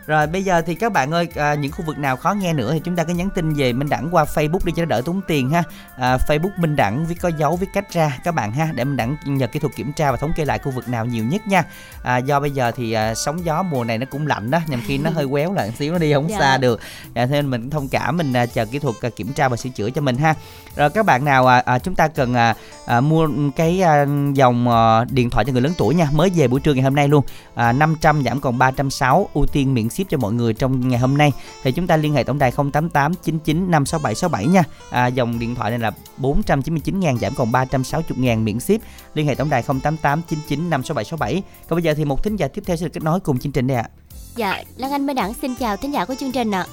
[0.07, 2.73] Rồi bây giờ thì các bạn ơi à, những khu vực nào khó nghe nữa
[2.73, 5.01] thì chúng ta cứ nhắn tin về Minh Đẳng qua Facebook đi cho nó đỡ
[5.05, 5.63] tốn tiền ha.
[5.97, 8.97] À, Facebook Minh Đẳng viết có dấu viết cách ra các bạn ha để Minh
[8.97, 11.47] Đẳng nhờ kỹ thuật kiểm tra và thống kê lại khu vực nào nhiều nhất
[11.47, 11.63] nha.
[12.03, 14.81] À, do bây giờ thì à, sóng gió mùa này nó cũng lạnh đó, nhằm
[14.85, 16.39] khi nó hơi quéo lại xíu nó đi không Dạ.
[16.39, 16.79] xa được.
[17.15, 19.49] Dạ, thế nên mình cũng thông cảm mình à, chờ kỹ thuật à, kiểm tra
[19.49, 20.33] và sửa chữa cho mình ha.
[20.75, 24.69] Rồi các bạn nào à, à, chúng ta cần à, à, mua cái à, dòng
[24.69, 27.07] à, điện thoại cho người lớn tuổi nha mới về buổi trưa ngày hôm nay
[27.07, 27.23] luôn
[27.55, 31.17] à, 500 giảm còn 360 ưu tiên miễn ship cho mọi người trong ngày hôm
[31.17, 31.31] nay
[31.63, 34.63] thì chúng ta liên hệ tổng đài 088 99 567 67 nha.
[34.89, 38.81] À, dòng điện thoại này là 499 ngàn giảm còn 360 ngàn miễn ship.
[39.13, 42.47] Liên hệ tổng đài 088 99 567 67 còn bây giờ thì một thính giả
[42.47, 43.89] tiếp theo sẽ được kết nối cùng chương trình đây ạ.
[44.35, 46.65] Dạ, Lan Anh Minh Đẳng xin chào thính giả của chương trình ạ.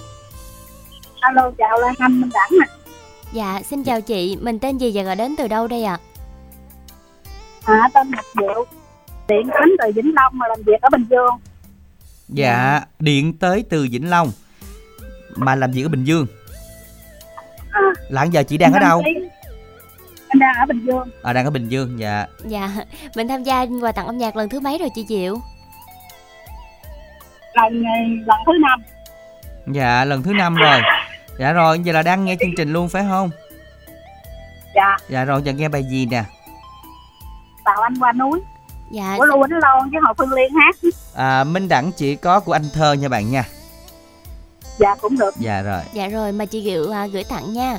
[1.20, 2.66] Alo chào Lan Anh Minh Đẳng nè
[3.32, 5.98] Dạ, xin chào chị, mình tên gì và gọi đến từ đâu đây ạ?
[7.64, 8.64] à, tên Ngọc Diệu
[9.28, 11.30] điện đến từ Vĩnh Long mà làm việc ở Bình Dương
[12.28, 14.32] dạ điện tới từ Vĩnh Long.
[15.36, 16.26] Mà làm việc ở Bình Dương?
[17.70, 19.02] À, là giờ chị đang ở đâu?
[20.28, 21.08] Anh đang ở Bình Dương.
[21.22, 22.26] À đang ở Bình Dương dạ.
[22.44, 22.70] Dạ,
[23.16, 25.40] mình tham gia quà tặng âm nhạc lần thứ mấy rồi chị Diệu?
[27.54, 27.82] lần
[28.26, 28.82] lần thứ năm.
[29.66, 30.80] Dạ lần thứ năm rồi.
[31.38, 33.30] Dạ rồi giờ là đang nghe chương trình luôn phải không?
[34.74, 34.96] Dạ.
[35.08, 36.24] Dạ rồi giờ nghe bài gì nè?
[37.64, 38.40] Tàu anh qua núi
[38.90, 40.76] Dạ, của Lưu Quỳnh Lôn với Hồ Phương Liên hát
[41.14, 43.44] à, Minh Đẳng chỉ có của anh Thơ nha bạn nha.
[44.78, 45.34] Dạ cũng được.
[45.38, 45.80] Dạ rồi.
[45.92, 47.78] Dạ rồi mà chị Diệu à, gửi tặng nha.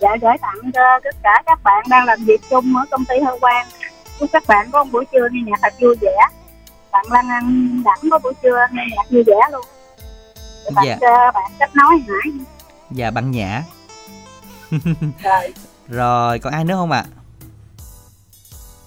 [0.00, 3.14] dạ gửi tặng cho tất cả các bạn đang làm việc chung ở công ty
[3.26, 3.66] Hơ Quang.
[4.20, 6.16] Chúc các bạn có một buổi trưa nghe nhạc thật vui vẻ.
[6.92, 9.64] Bạn Lan Anh Đẳng có buổi trưa nghe nhạc vui vẻ luôn.
[10.64, 10.96] Rồi bạn Dạ.
[11.00, 12.32] cho bạn kết nối Hải
[12.90, 13.62] Dạ bạn Nhã.
[15.22, 15.52] Rồi.
[15.88, 17.04] Rồi còn ai nữa không ạ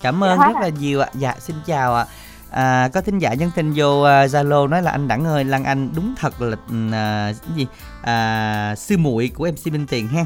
[0.01, 1.09] Cảm ơn Dạ rất là nhiều ạ.
[1.13, 2.05] Dạ xin chào ạ.
[2.51, 5.63] À, có thính giả nhắn tin vô à, Zalo nói là anh Đẳng ơi Lan
[5.63, 6.57] Anh đúng thật là
[6.91, 7.67] à, cái gì
[8.01, 10.25] à, sư muội của MC Minh Tiền ha.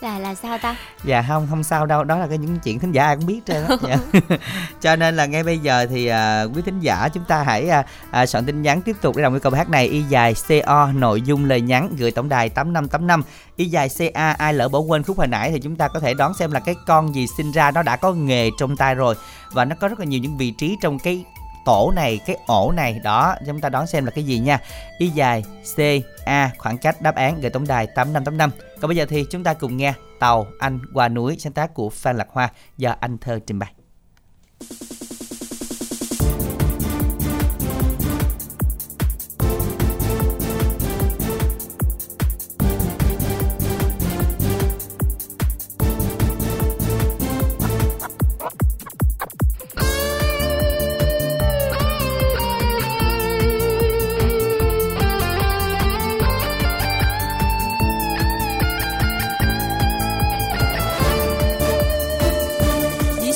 [0.00, 0.76] Là là sao ta?
[1.04, 2.04] Dạ không không sao đâu.
[2.04, 3.76] Đó là cái những chuyện thính giả ai cũng biết trơn á.
[3.82, 3.96] Dạ.
[4.80, 7.84] cho nên là ngay bây giờ thì à, quý thính giả chúng ta hãy à,
[8.10, 9.86] à, soạn tin nhắn tiếp tục để đồng cầu bài hát này.
[9.86, 10.34] Y dài
[10.66, 13.22] co nội dung lời nhắn gửi tổng đài 8585
[13.56, 16.14] y dài ca ai lỡ bỏ quên khúc hồi nãy thì chúng ta có thể
[16.14, 19.14] đoán xem là cái con gì sinh ra nó đã có nghề trong tay rồi.
[19.52, 21.24] Và nó có rất là nhiều những vị trí trong cái
[21.66, 24.58] tổ này, cái ổ này, đó chúng ta đoán xem là cái gì nha.
[24.98, 25.44] Y dài,
[25.76, 25.78] c,
[26.24, 28.50] a, khoảng cách đáp án, gửi tổng đài 8585
[28.80, 31.90] còn bây giờ thì chúng ta cùng nghe tàu anh qua núi sáng tác của
[31.90, 33.72] phan lạc hoa do anh thơ trình bày.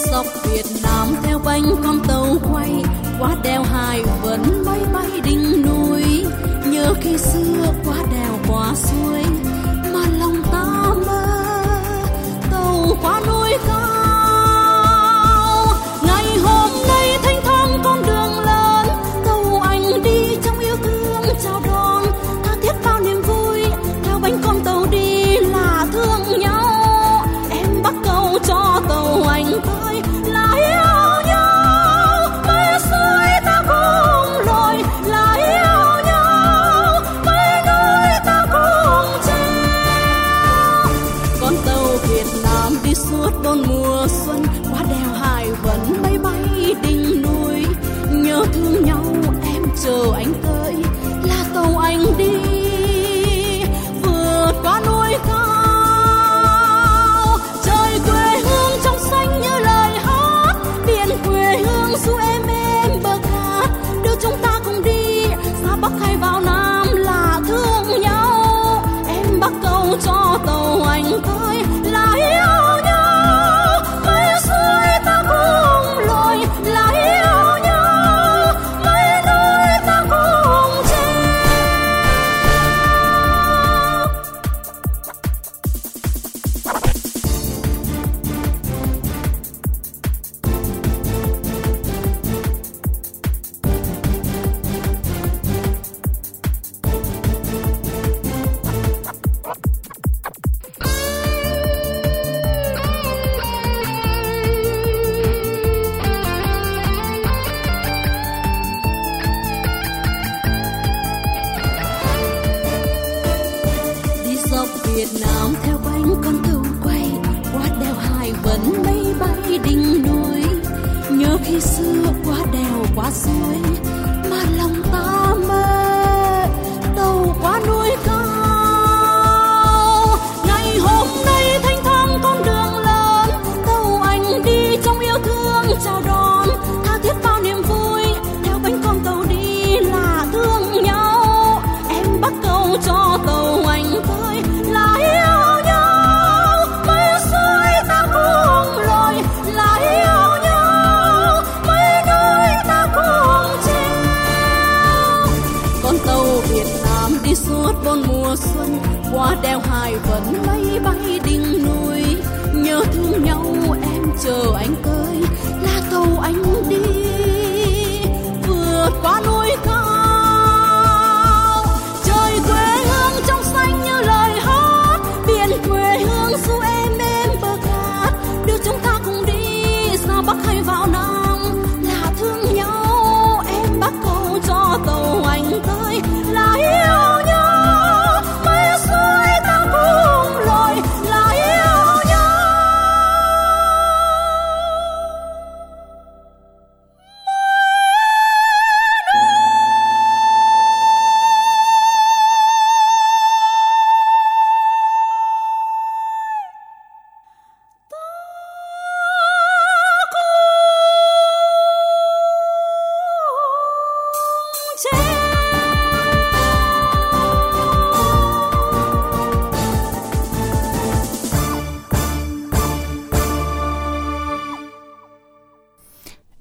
[0.04, 2.84] Đi dọc Việt Nam theo bánh con tàu quay
[3.18, 6.26] qua đèo Hải Vân bay bay đỉnh núi.
[6.66, 9.22] Nhớ khi xưa qua đèo qua suối
[9.92, 11.26] mà lòng ta mơ,
[12.50, 13.39] tàu qua núi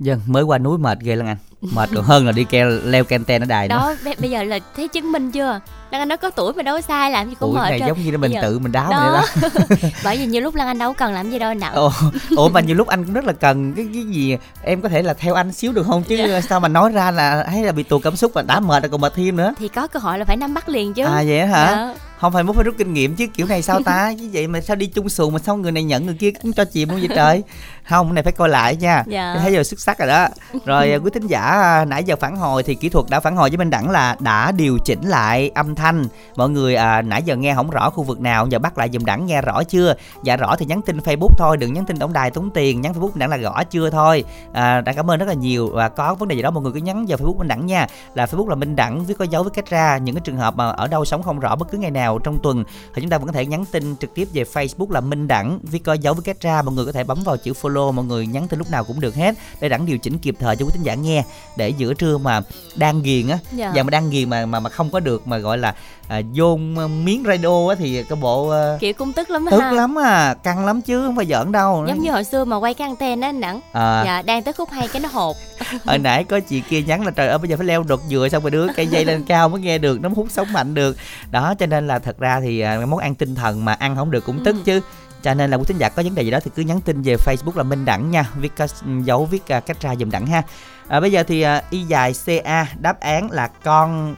[0.09, 1.37] Dân mới qua núi mệt ghê lắm anh.
[1.61, 3.75] Mệt còn hơn là đi keo leo ken ten ở đài nữa.
[3.75, 5.59] Đó b- bây giờ là thấy chứng minh chưa?
[5.91, 7.81] Lan Anh nói có tuổi mà đâu có sai làm gì cũng Ủa mệt này
[7.87, 9.23] giống như là mình giờ- tự mình đáo mình đó.
[9.41, 9.89] vậy đó.
[10.03, 11.73] Bởi vì nhiều lúc Lan Anh đâu cần làm gì đâu nặng.
[11.73, 11.91] Ồ,
[12.37, 15.01] ủa mà nhiều lúc anh cũng rất là cần cái cái gì em có thể
[15.01, 16.03] là theo anh xíu được không?
[16.03, 16.41] Chứ Dạ.
[16.41, 18.89] sao mà nói ra là thấy là bị tù cảm xúc và đã mệt rồi
[18.89, 19.53] còn mệt thêm nữa.
[19.59, 21.03] Thì có cơ hội là phải nắm bắt liền chứ.
[21.05, 21.67] À vậy hả?
[21.71, 21.93] Dạ.
[22.19, 24.13] không phải muốn phải rút kinh nghiệm chứ kiểu này sao ta?
[24.19, 26.53] Chứ vậy mà sao đi chung xuồng mà sao người này nhận người kia cũng
[26.53, 27.43] cho chìm luôn vậy trời?
[27.89, 29.03] Không cái này phải coi lại nha.
[29.07, 29.35] Dạ.
[29.41, 30.27] thấy giờ xuất sắc rồi đó.
[30.65, 31.48] Rồi à, quý thính giả
[31.87, 34.51] nãy giờ phản hồi thì kỹ thuật đã phản hồi với minh đẳng là đã
[34.51, 36.05] điều chỉnh lại âm thanh.
[36.35, 39.05] Mọi người à, nãy giờ nghe không rõ khu vực nào giờ bắt lại dùm
[39.05, 39.95] đẳng nghe rõ chưa?
[40.23, 42.93] Dạ rõ thì nhắn tin facebook thôi đừng nhắn tin tổng đài tốn tiền nhắn
[42.93, 44.23] facebook đẳng là rõ chưa thôi.
[44.53, 45.69] À, đã cảm ơn rất là nhiều.
[45.73, 47.87] Và có vấn đề gì đó mọi người cứ nhắn vào facebook minh đẳng nha.
[48.13, 50.55] Là facebook là minh đẳng viết có dấu với cách ra những cái trường hợp
[50.55, 53.17] mà ở đâu sống không rõ bất cứ ngày nào trong tuần thì chúng ta
[53.17, 56.13] vẫn có thể nhắn tin trực tiếp về facebook là minh đẳng viết có dấu
[56.13, 56.61] với cách ra.
[56.61, 58.99] Mọi người có thể bấm vào chữ follow mọi người nhắn tin lúc nào cũng
[58.99, 61.23] được hết để đẳng điều chỉnh kịp thời cho quý thính giả nghe
[61.55, 62.41] để giữa trưa mà
[62.75, 63.37] đang ghiền á.
[63.51, 63.71] Dạ.
[63.75, 65.75] và mà đang ghiền mà mà mà không có được mà gọi là
[66.07, 69.59] à, dôn à, miếng radio á thì cái bộ à, kiểu cũng tức lắm tức
[69.59, 69.71] ha.
[69.71, 71.85] lắm à căng lắm chứ không phải giỡn đâu.
[71.87, 74.03] Giống như hồi xưa mà quay cái anten á anh Đẳng À.
[74.05, 75.37] dạ đang tới khúc hay cái nó hột.
[75.85, 78.27] Hồi nãy có chị kia nhắn là trời ơi bây giờ phải leo đột dừa
[78.31, 80.97] xong rồi đưa cây dây lên cao mới nghe được nó hút sống mạnh được.
[81.31, 84.11] Đó cho nên là thật ra thì à, món ăn tinh thần mà ăn không
[84.11, 84.81] được cũng tức chứ.
[85.23, 87.01] Cho nên là quý thính giả có vấn đề gì đó thì cứ nhắn tin
[87.01, 88.25] về Facebook là Minh Đẳng nha.
[88.35, 88.67] Viết có
[89.03, 90.43] dấu viết à, cách ra dùm Đẳng ha
[90.89, 94.15] à, bây giờ thì à, y dài CA đáp án là con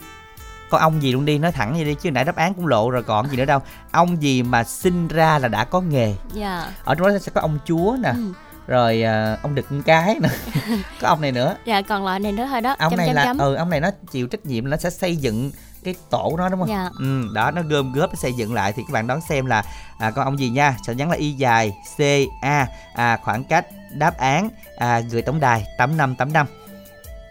[0.69, 2.89] con ong gì luôn đi nói thẳng vậy đi chứ nãy đáp án cũng lộ
[2.89, 3.59] rồi còn gì nữa đâu.
[3.91, 6.13] Ong gì mà sinh ra là đã có nghề?
[6.33, 6.71] Dạ.
[6.83, 8.33] Ở trong đó sẽ có ông chúa nè Ừ.
[8.67, 10.29] rồi à, ông đực cái nè
[11.01, 11.55] có ông này nữa.
[11.65, 12.75] Dạ còn loại này nữa thôi đó?
[12.79, 13.37] Ông chấm này chấm là chấm.
[13.37, 15.51] ừ ông này nó chịu trách nhiệm nó sẽ xây dựng
[15.83, 16.69] cái tổ nó đúng không?
[16.69, 16.89] Dạ.
[16.99, 19.63] ừ đó nó gom góp nó xây dựng lại thì các bạn đón xem là
[19.99, 20.75] à, con ông gì nha?
[20.87, 22.01] Sẽ nhắn là y dài c
[22.41, 26.47] a à, khoảng cách đáp án à, gửi tổng đài tám năm tám năm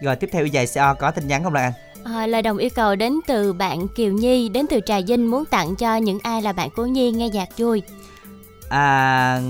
[0.00, 1.72] rồi tiếp theo y dài co có tin nhắn không lan anh?
[2.14, 5.44] À, lời đồng yêu cầu đến từ bạn Kiều Nhi đến từ Trà Vinh muốn
[5.44, 7.82] tặng cho những ai là bạn của Nhi nghe nhạc vui.
[8.68, 9.40] à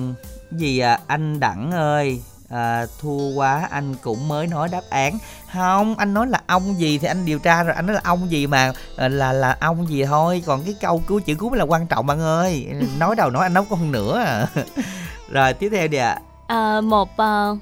[0.50, 5.18] gì à, anh đẳng ơi à, thua quá anh cũng mới nói đáp án.
[5.52, 8.30] Không anh nói là ông gì thì anh điều tra rồi anh nói là ông
[8.30, 11.58] gì mà à, là là ông gì thôi còn cái câu cứu chữ cứu mới
[11.58, 12.66] là quan trọng bạn ơi.
[12.98, 14.46] Nói đầu nói anh nói con nữa à.
[15.30, 16.18] rồi tiếp theo đi ạ.
[16.46, 17.56] À, một ờ,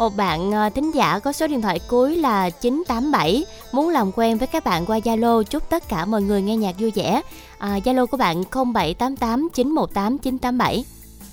[0.00, 4.38] một bạn ờ, thính giả có số điện thoại cuối là 987 muốn làm quen
[4.38, 7.20] với các bạn qua Zalo chúc tất cả mọi người nghe nhạc vui vẻ.
[7.58, 10.84] À, Zalo của bạn 0788 918 987.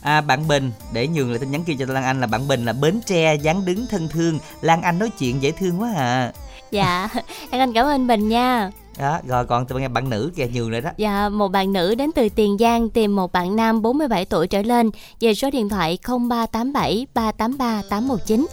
[0.01, 2.65] À, bạn Bình để nhường lại tin nhắn kia cho Lan Anh là bạn Bình
[2.65, 6.31] là Bến Tre dáng đứng thân thương Lan Anh nói chuyện dễ thương quá à
[6.71, 7.09] Dạ,
[7.51, 8.71] Lan Anh cảm ơn Bình nha.
[8.99, 11.95] Đó rồi còn từ nghe bạn nữ kìa nhường lại đó Dạ, một bạn nữ
[11.95, 14.89] đến từ Tiền Giang tìm một bạn nam 47 tuổi trở lên
[15.19, 15.97] về số điện thoại
[16.29, 18.47] 0387 383 819.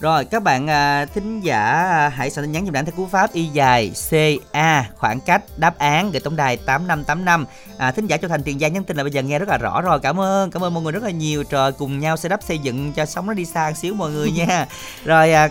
[0.00, 3.06] Rồi các bạn à, thính giả à, hãy soạn tin nhắn dùm đảng theo cú
[3.06, 7.46] pháp y dài CA khoảng cách đáp án gửi tổng đài 8585.
[7.78, 9.58] À, thính giả cho thành tiền giang nhắn tin là bây giờ nghe rất là
[9.58, 10.00] rõ rồi.
[10.00, 11.44] Cảm ơn, cảm ơn mọi người rất là nhiều.
[11.44, 14.30] Trời cùng nhau xây đắp xây dựng cho sống nó đi xa xíu mọi người
[14.30, 14.66] nha.
[15.04, 15.48] Rồi à,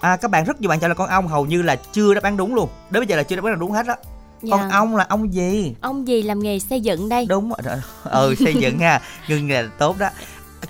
[0.00, 2.22] à, các bạn rất nhiều bạn chọn là con ong hầu như là chưa đáp
[2.22, 2.68] án đúng luôn.
[2.90, 3.96] Đến bây giờ là chưa đáp án đúng hết á.
[4.42, 4.56] Dạ.
[4.56, 5.74] Con ong là ong gì?
[5.80, 7.26] Ông gì làm nghề xây dựng đây?
[7.28, 7.76] Đúng rồi.
[8.04, 9.00] Ừ xây dựng ha.
[9.28, 10.08] Ngưng là tốt đó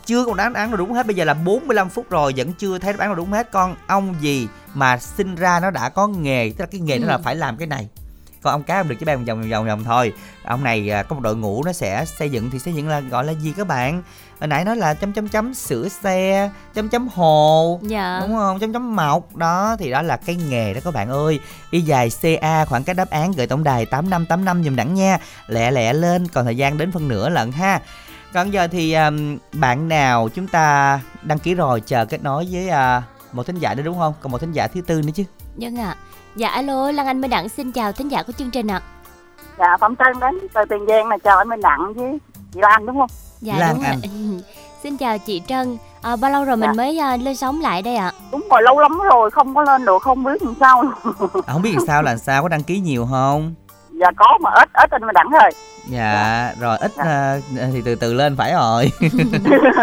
[0.07, 2.79] chưa có đáp án nào đúng hết bây giờ là 45 phút rồi vẫn chưa
[2.79, 6.07] thấy đáp án nào đúng hết con ong gì mà sinh ra nó đã có
[6.07, 7.01] nghề tức là cái nghề Ừ.
[7.01, 7.89] nó là phải làm cái này
[8.43, 10.13] còn ông cá không được chỉ bay vòng vòng vòng vòng thôi.
[10.45, 13.01] Ông này à, có một đội ngũ nó sẽ xây dựng thì xây dựng là
[13.01, 14.03] gọi là gì các bạn?
[14.41, 18.19] Hồi nãy nói là chấm chấm chấm sửa xe chấm chấm hồ Dạ.
[18.21, 18.59] đúng không?
[18.59, 21.41] Chấm chấm mọc đó thì đó là cái nghề đó các bạn ơi.
[21.71, 25.19] Y dài ca khoảng cách đáp án gửi tổng đài 8585 dùm đẳng nha.
[25.47, 27.81] Lẹ lẹ lên còn thời gian đến phân nửa lận ha.
[28.33, 32.69] Còn giờ thì um, bạn nào chúng ta đăng ký rồi chờ kết nối với
[32.69, 34.15] à, một thính giả nữa đúng không?
[34.21, 35.25] Còn một thính giả thứ tư nữa chứ.
[35.57, 35.97] Vâng ạ.
[36.37, 38.81] Dạ alo, Lan Anh Minh Đẳng xin chào thính giả của chương trình ạ.
[39.59, 42.19] dạ phẩm trân đến từ tiền giang là chào anh minh đặng với
[42.53, 43.11] chị lan đúng không
[43.41, 44.01] Dạ Lan đúng Anh.
[44.01, 44.43] rồi.
[44.83, 45.77] xin chào chị Trân.
[46.03, 46.75] À, bao lâu rồi mình Dạ.
[46.77, 48.13] mới à, lên sóng lại đây ạ?
[48.33, 51.11] đúng rồi lâu lắm rồi không có lên được không biết làm sao à,
[51.53, 53.55] không biết làm sao là sao có đăng ký nhiều không
[54.01, 55.51] dạ có mà ít ít anh minh đặng thôi
[55.89, 57.37] dạ rồi ít à,
[57.73, 58.91] thì từ từ lên phải rồi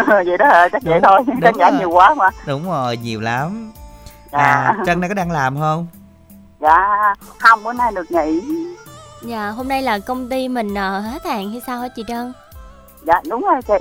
[0.08, 1.78] vậy đó hả chắc vậy Đúng, thôi đúng khán giả rồi.
[1.78, 3.72] nhiều quá mà đúng rồi nhiều lắm
[4.32, 5.86] dạ à trân đây có đang làm không
[6.60, 8.40] dạ không bữa nay được nghỉ
[9.22, 12.32] Dạ, hôm nay là công ty mình à, hết hàng hay sao hả chị Trân?
[13.02, 13.74] dạ đúng rồi chị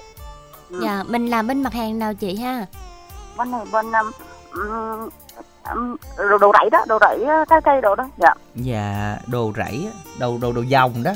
[0.69, 0.80] Ừ.
[0.84, 2.65] Dạ, mình làm bên mặt hàng nào chị ha?
[3.38, 4.11] bên này bên um,
[5.75, 9.53] um, đồ, đồ rẫy đó đồ rẫy uh, trái cây đồ đó dạ dạ đồ
[9.57, 9.88] rẫy
[10.19, 11.11] đồ đồ đồ dòng đó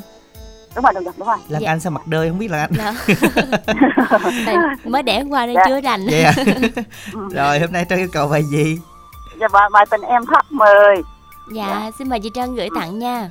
[0.76, 1.72] đúng rồi đồ vật đúng rồi lan Dạ.
[1.72, 4.64] anh sao mặt đơi không biết lan anh Dạ.
[4.86, 5.64] Mới đẻ qua nên Dạ.
[5.68, 6.02] chưa rành.
[6.08, 6.34] À?
[7.32, 8.80] rồi hôm nay trân yêu cầu bài gì
[9.40, 10.96] dạ và bài tình em thấp mười
[11.54, 13.30] Dạ, xin mời chị Trân gửi tặng nha.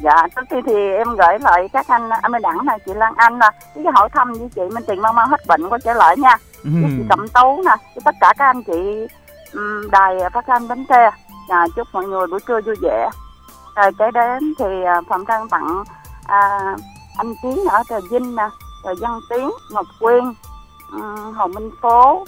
[0.00, 3.14] dạ trước tiên thì em gửi lại các anh anh Minh Đẳng này chị Lan
[3.16, 5.78] Anh nè với cái hỏi thăm với chị Minh Tiền mau mau hết bệnh có
[5.84, 6.36] trở lại nha.
[6.64, 7.08] Với chị Ừm.
[7.08, 9.06] Cẩm Tú nè với tất cả các anh chị
[9.52, 11.10] um, đài phát thanh Bến Tre.
[11.48, 13.10] À, chúc mọi người buổi trưa vui vẻ.
[13.76, 15.84] Rồi kế đến thì à, Phạm Trân tặng
[16.26, 16.58] à,
[17.18, 18.48] anh Chiến ở Trà Vinh nè
[18.84, 20.24] rồi Văn Tiến Ngọc Quyên
[20.92, 22.24] um, Hồ Minh Phố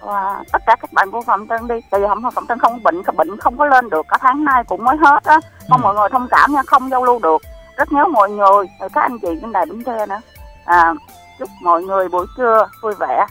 [0.00, 2.82] và tất cả các bạn của Phạm Trân đi tại vì không Phạm Trân không
[2.82, 5.38] bệnh bệnh không có lên được cả tháng nay cũng mới hết á
[5.68, 5.84] mong Ừ.
[5.84, 7.42] mọi người thông cảm nha không giao lưu được
[7.76, 8.38] rất nhớ mọi người
[8.80, 10.20] rồi các anh chị trên đài Bến Tre nữa
[10.64, 10.94] à,
[11.38, 13.26] chúc mọi người buổi trưa vui vẻ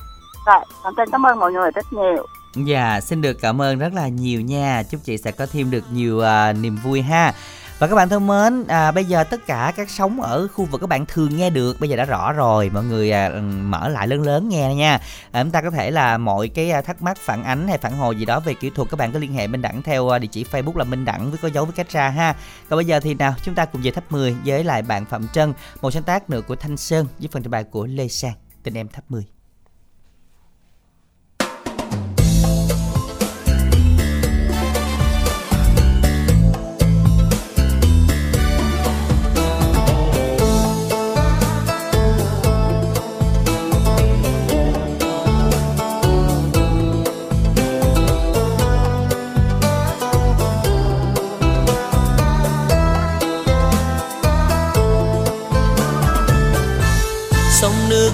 [0.46, 3.94] rồi Phạm Trân cảm ơn mọi người rất nhiều Dạ, xin được cảm ơn rất
[3.94, 4.84] là nhiều nha.
[4.92, 7.34] Chúc chị sẽ có thêm được nhiều à, niềm vui ha.
[7.80, 10.82] Và các bạn thân mến, à, bây giờ tất cả các sóng ở khu vực
[10.82, 12.70] các bạn thường nghe được bây giờ đã rõ rồi.
[12.74, 15.00] Mọi người à, ừ, mở lại lớn lớn nghe nha.
[15.32, 17.98] À, chúng ta có thể là mọi cái à, thắc mắc phản ánh hay phản
[17.98, 20.20] hồi gì đó về kỹ thuật các bạn có liên hệ Minh Đẳng theo à,
[20.20, 22.36] địa chỉ Facebook là Minh Đẳng với có dấu với cách ra ha.
[22.70, 25.28] Còn bây giờ thì nào chúng ta cùng về thấp 10 với lại bạn Phạm
[25.28, 28.34] Trân, một sáng tác nữa của Thanh Sơn với phần trình bày của Lê Sang.
[28.64, 29.39] Tình em thấp 10.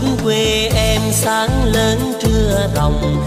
[0.02, 3.26] Nước quê em sáng lớn trưa ròng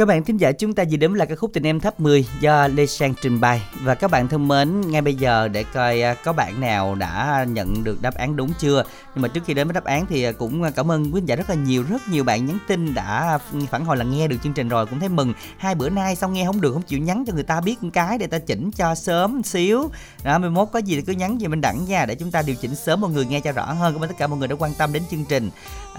[0.00, 2.26] Các bạn thính giả chúng ta vừa đến là ca khúc Tình Em thấp 10
[2.40, 3.62] do Lê Sang trình bày.
[3.82, 7.46] Và các bạn thân mến, ngay bây giờ để coi à, có bạn nào đã
[7.48, 8.84] nhận được đáp án đúng chưa?
[9.14, 11.22] Nhưng mà trước khi đến với đáp án thì à, cũng à, cảm ơn quý
[11.24, 14.28] giả rất là nhiều Rất nhiều bạn nhắn tin đã ừ, phản hồi là nghe
[14.28, 14.86] được chương trình rồi.
[14.86, 15.32] Cũng thấy mừng.
[15.58, 17.90] Hai bữa nay xong nghe không được không chịu nhắn cho người ta biết một
[17.92, 19.90] cái để ta chỉnh cho sớm xíu.
[20.24, 22.56] Đó, 11 có gì thì cứ nhắn về mình đẳng nha để chúng ta điều
[22.56, 23.92] chỉnh sớm mọi người nghe cho rõ hơn.
[23.92, 25.50] Cảm ơn tất cả mọi người đã quan tâm đến chương trình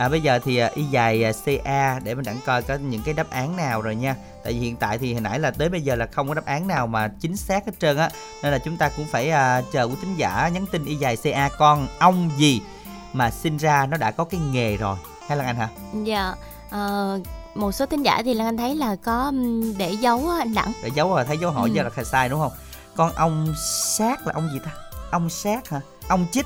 [0.01, 3.01] à, Bây giờ thì à, y dài à, CA để mình đẳng coi có những
[3.05, 4.15] cái đáp án nào rồi nha.
[4.43, 6.45] Tại vì hiện tại thì hồi nãy là tới bây giờ là không có đáp
[6.45, 8.09] án nào mà chính xác hết trơn á.
[8.43, 11.17] Nên là chúng ta cũng phải à, chờ của thính giả nhắn tin y dài
[11.23, 12.61] ca con ong gì
[13.13, 14.97] mà sinh ra nó đã có cái nghề rồi?
[15.27, 15.67] Hay là anh hả?
[16.03, 16.33] Dạ,
[16.69, 17.19] ờ,
[17.55, 19.31] một số thính giả thì Lan Anh thấy là có
[19.77, 20.71] để dấu anh Đẳng.
[20.83, 21.73] để dấu rồi thấy dấu hỏi Ừ.
[21.75, 22.51] giờ là sai đúng không?
[22.95, 23.53] Con ong
[23.97, 24.71] sát là ong gì ta?
[25.11, 25.81] Ong sát hả?
[26.07, 26.45] Ong chích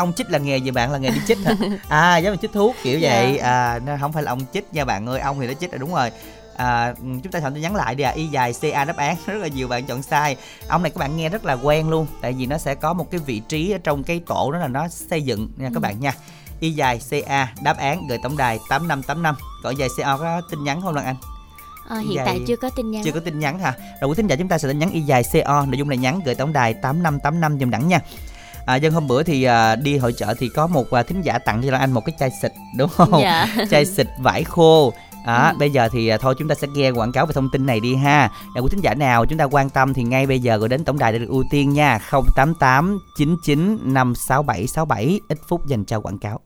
[0.00, 1.54] ong chích là nghề gì bạn là nghề đi chích hả?
[1.88, 3.38] À giống như chích thuốc kiểu vậy.
[3.38, 5.78] À nó không phải là ong chích nha bạn ơi ong thì nó chích là
[5.78, 6.10] đúng rồi.
[6.56, 9.48] À, chúng ta thậm nhắn lại đi à y dài ca đáp án rất là
[9.48, 10.36] nhiều bạn chọn sai.
[10.68, 13.10] Ông này các bạn nghe rất là quen luôn tại vì nó sẽ có một
[13.10, 15.80] cái vị trí ở trong cái tổ đó là nó xây dựng nha các Ừ.
[15.80, 16.12] bạn nha.
[16.60, 19.34] Y dài ca đáp án gửi tổng đài tám năm tám năm.
[19.62, 21.16] Gọi dài ca có tin nhắn không Lan Anh?
[21.88, 23.02] Ờ, hiện Vậy- tại chưa có tin nhắn.
[23.04, 23.74] chưa có tin nhắn hả?
[24.00, 25.96] Rồi quý thính giả chúng ta sẽ đánh nhắn y dài co nội dung là
[25.96, 28.00] nhắn gửi tổng đài tám năm tám năm dùm đẳng nha
[28.70, 31.38] à, dân hôm bữa thì à, đi hội chợ thì có một à, thính giả
[31.38, 33.46] tặng cho Lan anh một cái chai xịt đúng không Dạ.
[33.70, 34.92] chai xịt vải khô
[35.26, 35.56] À, Ừ.
[35.58, 37.80] bây giờ thì à, thôi chúng ta sẽ nghe quảng cáo về thông tin này
[37.80, 38.30] đi ha.
[38.54, 40.84] Và quý thính giả nào chúng ta quan tâm thì ngay bây giờ gọi đến
[40.84, 41.98] tổng đài để được ưu tiên nha.
[42.36, 46.40] 088 99 567 67 ít phút dành cho quảng cáo.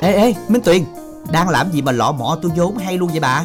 [0.00, 0.84] Ê ê, Minh Tuyền,
[1.32, 3.44] đang làm gì mà lọ mọ tôi vốn hay luôn vậy bà?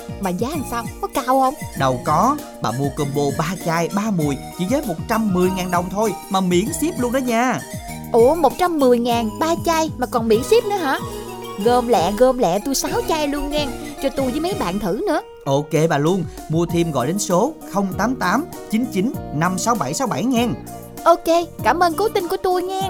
[0.21, 0.83] Mà giá làm sao?
[1.01, 1.53] Có cao không?
[1.79, 6.41] Đâu có, bà mua combo 3 chai 3 mùi chỉ với 110.000 đồng thôi mà
[6.41, 7.59] miễn ship luôn đó nha.
[8.11, 10.99] Ủa 110 ngàn ba chai mà còn miễn ship nữa hả
[11.65, 13.67] Gom lẹ gom lẹ tôi 6 chai luôn nghe
[14.03, 17.53] Cho tôi với mấy bạn thử nữa Ok bà luôn, mua thêm gọi đến số
[17.73, 20.47] 088 99 56767 nghe.
[21.03, 22.89] Ok cảm ơn cố tin của tôi nghe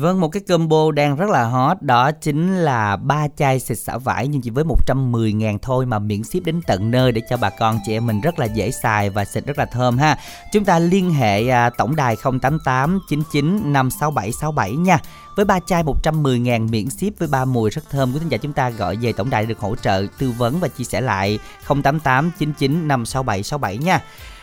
[0.00, 3.98] Vâng, một cái combo đang rất là hot đó chính là ba chai xịt xả
[3.98, 7.36] vải nhưng chỉ với 110 ngàn thôi mà miễn ship đến tận nơi để cho
[7.36, 10.18] bà con chị em mình rất là dễ xài và xịt rất là thơm ha.
[10.52, 14.98] Chúng ta liên hệ à, tổng đài 088 99 56767 nha.
[15.36, 18.38] Với ba chai 110 ngàn miễn ship với ba mùi rất thơm của thính giả
[18.38, 21.38] chúng ta gọi về tổng đài được hỗ trợ tư vấn và chia sẻ lại
[21.68, 24.00] 088 99 56767 nha.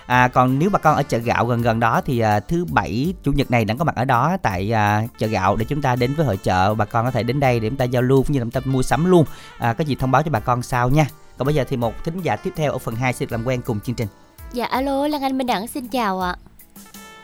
[0.08, 3.14] À, còn nếu bà con ở chợ gạo gần gần đó thì à, thứ bảy
[3.24, 5.96] chủ nhật này đang có mặt ở đó tại à, chợ gạo để chúng ta
[5.96, 6.76] đến với hội chợ.
[6.76, 8.52] Bà con có thể đến đây để chúng ta giao lưu cũng như là chúng
[8.52, 9.26] ta mua sắm luôn.
[9.58, 11.06] À, có gì thông báo cho bà con sau nha.
[11.38, 13.48] Còn bây giờ thì một thính giả tiếp theo ở phần 2 sẽ được làm
[13.48, 14.08] quen cùng chương trình.
[14.54, 16.36] Dạ alo Lan Anh Minh Đẳng xin chào ạ.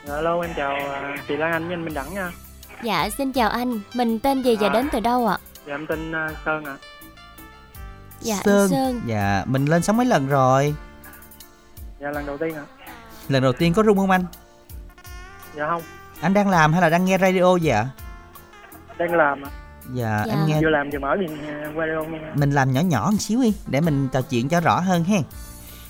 [0.08, 2.32] Dạ, Alo em chào à, chị Lan Anh với anh Minh Đẳng nha.
[2.84, 3.80] Dạ xin chào anh.
[3.94, 4.74] Mình tên gì và À.
[4.74, 5.38] đến từ đâu ạ?
[5.68, 6.76] Dạ em tên à, Sơn ạ.
[8.22, 8.70] Dạ anh Sơn.
[8.70, 9.02] Sơn.
[9.06, 10.76] Dạ mình lên sóng mấy lần rồi
[12.04, 12.64] Dạ lần đầu tiên ạ.
[13.30, 14.26] Lần đầu tiên có rung không anh?
[15.56, 15.82] Dạ không.
[16.22, 17.88] Anh đang làm hay là đang nghe radio vậy ạ?
[18.98, 19.50] Đang làm ạ.
[19.94, 20.34] Dạ, Dạ.
[20.34, 20.62] em nghe.
[20.62, 23.54] Vừa làm vừa mở điện à, radio nghe mình làm nhỏ nhỏ một xíu đi
[23.68, 25.22] để mình trò chuyện cho rõ hơn hen.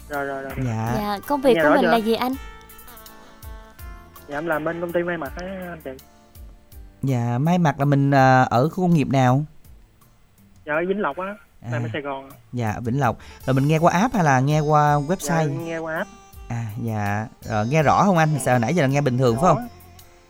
[0.10, 0.52] Rồi rồi rồi.
[0.66, 0.94] Dạ.
[0.96, 1.88] Dạ công việc Nghe của mình chưa?
[1.92, 2.34] là gì anh?
[4.28, 5.92] Dạ em làm bên công ty may mặc á anh chị.
[7.04, 9.46] Dạ may mặc là mình à, ở khu công nghiệp nào?
[10.66, 11.72] Dạ ở Vĩnh Lộc á À.
[11.72, 12.30] ở Sài Gòn.
[12.54, 13.18] Dạ vĩnh lộc.
[13.46, 15.50] Rồi mình nghe qua app hay là nghe qua Dạ website?
[15.50, 16.10] Em nghe qua app.
[16.48, 17.28] À dạ.
[17.42, 18.40] Rồi, nghe rõ không anh?
[18.46, 19.68] Sao hồi nãy giờ là nghe bình thường phải không?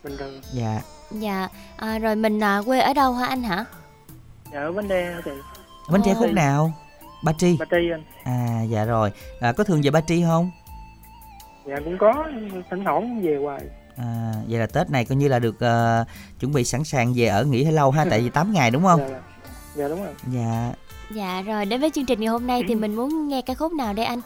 [0.04, 0.40] Bình thường.
[0.52, 0.80] Dạ.
[1.10, 3.64] Dạ à, rồi mình à, quê ở đâu hả anh hả?
[4.52, 5.30] Dạ ở Bến hả chị?
[5.90, 6.72] Bánh tre khúc nào?
[7.24, 7.56] Ba tri.
[7.60, 8.02] Bà Tri anh.
[8.24, 9.12] À dạ rồi.
[9.40, 10.50] À, có thường về ba tri không?
[11.66, 12.28] Dạ cũng có.
[12.70, 13.60] Thỉnh thoảng về hoài.
[13.96, 16.04] À, vậy là tết này coi như là được ờ,
[16.40, 18.82] chuẩn bị sẵn sàng về ở nghỉ hơi lâu ha tại vì 8 ngày đúng
[18.82, 19.00] không?
[19.10, 19.20] Dạ,
[19.74, 20.14] dạ đúng rồi.
[20.26, 20.72] Dạ
[21.14, 23.72] Dạ rồi đến với chương trình ngày hôm nay thì mình muốn nghe ca khúc
[23.72, 24.20] nào đây anh?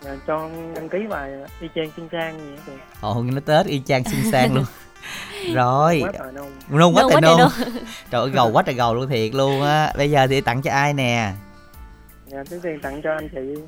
[0.00, 3.66] Dạ cho đăng ký bài y chang xinh sang gì chị ồ nghe nó tết
[3.66, 4.64] y chang xinh xang luôn.
[5.54, 6.02] Rồi.
[6.70, 6.94] Nôn.
[6.94, 7.48] Quá trời quá trời nôn.
[8.10, 9.92] trời ơi gầu quá trời gầu luôn thiệt luôn á.
[9.96, 11.32] Bây giờ thì tặng cho ai nè?
[12.26, 13.62] Dạ trước tiên tặng cho anh chị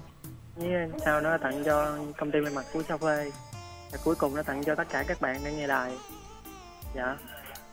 [0.56, 0.72] với
[1.04, 3.30] sau đó tặng cho công ty may mặc của Sao Phê
[3.92, 5.92] và cuối cùng nó tặng cho tất cả các bạn đang nghe đài.
[6.94, 7.16] Dạ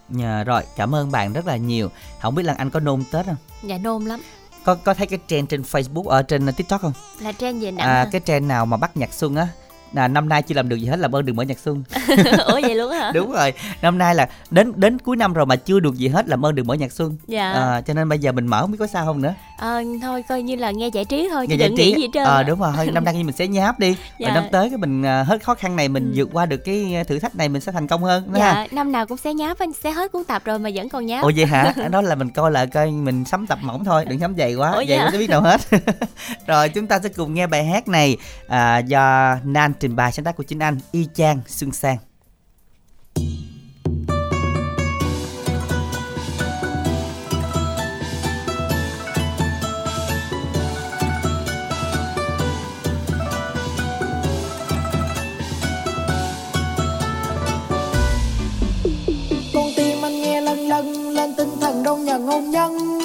[0.09, 1.89] Nhờ, rồi cảm ơn bạn rất là nhiều.
[2.21, 3.35] Không biết là anh có nôn tết không?
[3.63, 4.21] Dạ nôn lắm.
[4.63, 6.93] Có có thấy cái trend trên facebook ở trên tiktok không?
[7.19, 8.09] Là trend gì nặng à, hả?
[8.11, 9.47] cái trend nào mà bắt nhạc xuân á
[9.93, 11.83] là năm nay chưa làm được gì hết làm ơn đừng mở nhạc xuân.
[12.47, 13.11] Ủa vậy luôn hả?
[13.13, 13.53] Đúng rồi.
[13.81, 16.55] Năm nay là đến đến cuối năm rồi mà chưa được gì hết làm ơn
[16.55, 17.17] đừng mở nhạc xuân.
[17.27, 17.51] Dạ.
[17.53, 19.33] À, cho nên bây giờ mình mở không biết có sao không nữa.
[19.57, 21.85] Ờ, thôi coi như là nghe giải trí thôi Nghe giải đừng trí.
[21.85, 22.43] nghĩ gì hết trơn ờ á.
[22.43, 23.95] đúng rồi thôi năm nay mình sẽ nháp đi.
[24.19, 24.33] Dạ.
[24.33, 26.11] năm tới cái mình à, hết khó khăn này mình Ừ.
[26.15, 28.67] vượt qua được cái thử thách này mình sẽ thành công hơn đó ha Dạ
[28.71, 31.23] năm nào cũng sẽ nháp anh sẽ hết cuốn tập rồi mà vẫn còn nháp
[31.23, 31.73] Ồ vậy hả?
[31.91, 34.71] Đó là mình coi lại coi mình sắm tập mỏng thôi, đừng sắm dày quá,
[34.71, 35.61] Ủa dày vậy quá sẽ biết đâu hết.
[36.47, 38.17] Rồi chúng ta sẽ cùng nghe bài hát này
[38.47, 41.97] à, do Nan trình bày sáng tác của chính anh Y Chang Xuân Sang.
[59.53, 62.95] con tim anh nghe lân lân lên tinh thần đông nhận hôn nhân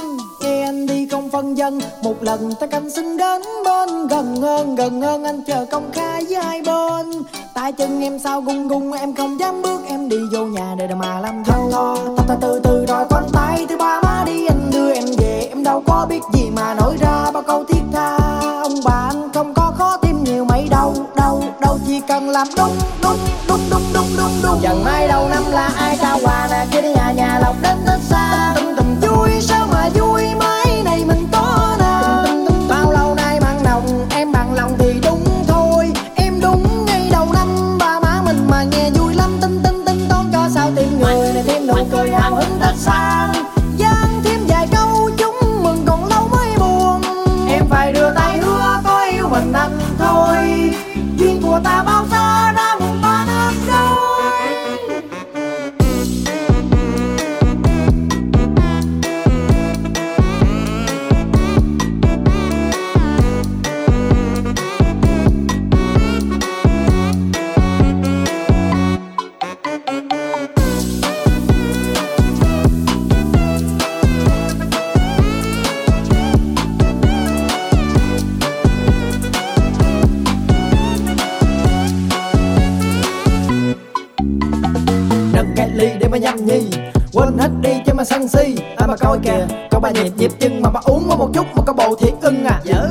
[0.71, 1.81] anh đi không phân dân.
[2.03, 6.25] Một lần ta canh xứng đến bên gần hơn gần hơn anh chờ công khai
[6.29, 7.23] với hai bên.
[7.55, 10.95] Tay chân em sao gung gung, em không dám bước, em đi vô nhà để
[10.95, 11.71] mà làm dâu
[12.17, 15.47] tập ta từ từ rồi con tay thứ ba má đi anh đưa em về.
[15.49, 18.17] Em đâu có biết gì mà nói ra, bao câu thiết tha.
[18.63, 22.47] Ông bà anh không có khó tim nhiều mấy đâu đâu đâu chỉ cần làm
[22.57, 23.19] đúng đúng
[23.49, 24.59] đúng đúng đúng đúng đúng.
[24.63, 27.77] Chẳng mai đầu năm là ai, sao quà nè kia đi, nhà nhà lộc đến
[27.87, 28.55] tết xa.
[88.01, 88.57] Mà sân si.
[88.77, 91.47] Ai mà coi kìa, có ba nhịp nhịp chân mà bà uống có một chút
[91.57, 92.61] mà có bầu thiệt ưng à.
[92.65, 92.90] Dở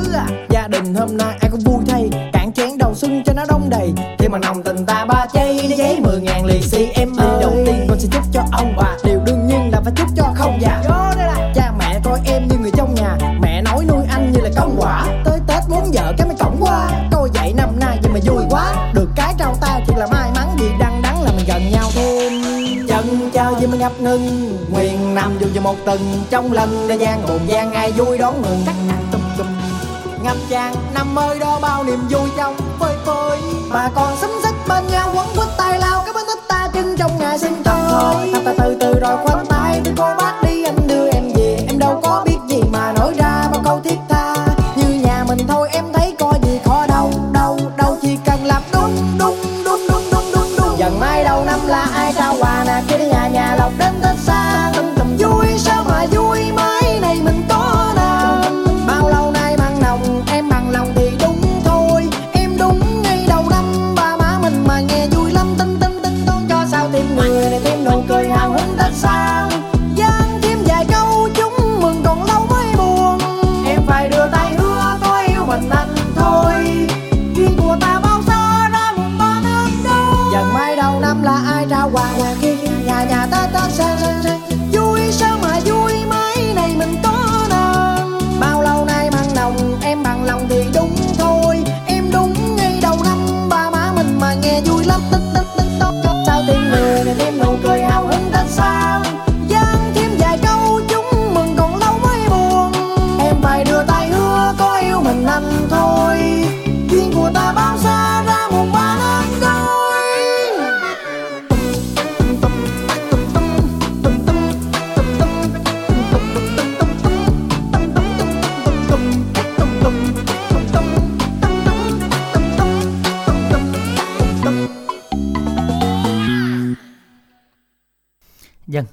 [25.53, 28.63] dù một tuần trong lần đã gian hồn gian ai vui đón mừng
[29.11, 29.47] tum tum
[30.23, 33.37] ngập tràn năm ơi đó bao niềm vui trong phơi phới.
[33.69, 36.97] Mà còn xúm xích bên nhau, quấn quýt tay lao cái bánh ít ta chân
[36.97, 39.45] trong ngày sinh thôi ta từ từ rồi khoanh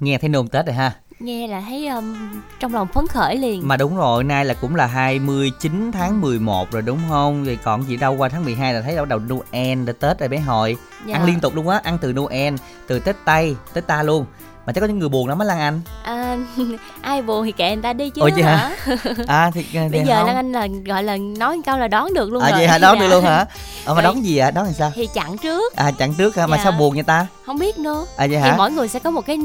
[0.07, 2.15] nghe thấy nôn Tết rồi ha Nghe là thấy um,
[2.61, 3.69] trong lòng phấn khởi liền.
[3.69, 7.45] Mà đúng rồi, nay là cũng là 29 tháng 11 rồi đúng không?
[7.45, 10.29] Rồi còn gì đâu qua tháng 12 là thấy đâu đầu Noel là Tết rồi
[10.29, 10.77] bé hồi.
[11.07, 11.15] Dạ.
[11.15, 12.55] Ăn liên tục luôn á, ăn từ Noel,
[12.87, 14.27] từ Tết Tây, Tết ta luôn.
[14.67, 15.81] Mà chắc có những người buồn lắm á Lan Anh.
[16.05, 16.16] À,
[17.03, 18.71] ai buồn thì kệ người ta đi chứ Ủa vậy hả?
[19.27, 20.27] À thì, thì Bây giờ không.
[20.27, 22.59] Lan Anh là gọi là nói câu là đón được luôn À rồi.
[22.59, 22.79] vậy hả?
[22.79, 23.01] Đón Dạ.
[23.01, 23.45] được luôn hả?
[23.85, 24.51] Ờ mà đón gì ạ?
[24.51, 24.93] Đón làm sao?
[24.95, 26.47] Thì chặn trước, À chặn trước hả?
[26.47, 26.63] Mà Dạ.
[26.63, 27.27] sao buồn vậy ta?
[27.47, 28.07] không biết nữa.
[28.17, 28.55] À vậy Thì hả?
[28.59, 29.39] mỗi người sẽ có một cái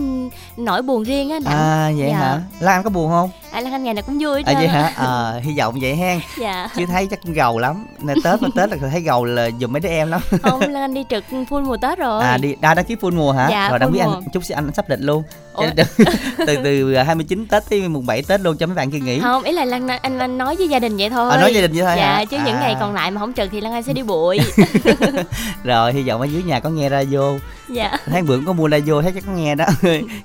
[0.57, 1.37] nỗi buồn riêng á.
[1.45, 2.17] À vậy Dạ.
[2.17, 2.39] hả?
[2.59, 3.29] Lan Anh có buồn không?
[3.51, 4.93] À, Lan Anh ngày nào cũng vui À vậy hả?
[4.95, 6.19] Ờ hy vọng vậy hen.
[6.39, 6.69] Dạ.
[6.75, 7.85] Chứ thấy chắc gầu lắm.
[7.99, 10.21] Nè Tết mà Tết là thấy gầu là giùm mấy đứa em lắm.
[10.43, 12.23] Không, Lan Anh đi trực full mùa Tết rồi.
[12.23, 13.47] À đi đa đăng ký full mùa hả?
[13.51, 14.11] Dạ, Rồi đăng biết mùa.
[14.13, 15.23] anh chút xíu anh sắp lịch luôn.
[16.47, 19.19] Từ từ 29 Tết tới mùng 7 Tết luôn cho mấy bạn kia nghỉ.
[19.19, 21.31] Không, ý là Lan anh, anh nói với gia đình vậy thôi.
[21.31, 22.25] À, nói gia đình vậy thôi Dạ, hả?
[22.25, 22.59] chứ những À.
[22.61, 24.39] ngày còn lại mà không trực thì Lan Anh sẽ đi bụi.
[25.63, 27.33] Rồi hy vọng ở dưới nhà có nghe radio.
[27.69, 27.91] dạ.
[28.05, 29.65] Tháng bữa cũng có mua radio thấy chắc có nghe đó.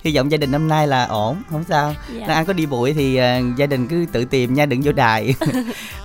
[0.04, 1.94] hy vọng gia đình năm nay là ổn, không sao.
[2.14, 2.24] Dạ.
[2.26, 4.92] Nếu anh có đi bụi thì à, gia đình cứ tự tìm nha, đừng vô
[4.92, 5.34] đài.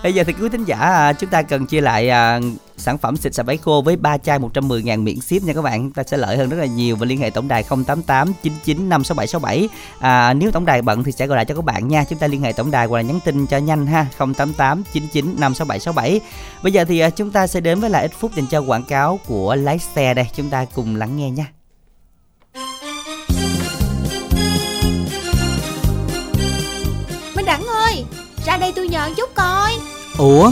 [0.03, 2.39] Bây giờ thì quý thính giả à, chúng ta cần chia lại à,
[2.81, 5.61] sản phẩm xịt xà váy khô với 3 chai 110 ngàn miễn ship nha các
[5.61, 5.81] bạn.
[5.81, 8.89] Chúng ta sẽ lợi hơn rất là nhiều và liên hệ tổng đài 088 99
[8.89, 9.69] 56767.
[9.99, 12.03] À, nếu tổng đài bận thì sẽ gọi lại cho các bạn nha.
[12.03, 14.07] Chúng ta liên hệ tổng đài hoặc là nhắn tin cho nhanh ha.
[14.17, 16.19] 088 99 56767.
[16.63, 18.83] Bây giờ thì à, chúng ta sẽ đến với lại ít phút dành cho quảng
[18.83, 20.25] cáo của lái xe đây.
[20.35, 21.51] Chúng ta cùng lắng nghe nha.
[27.35, 28.05] Minh Đẳng ơi
[28.45, 29.71] Ra đây tôi nhờ chút coi
[30.17, 30.51] Ủa,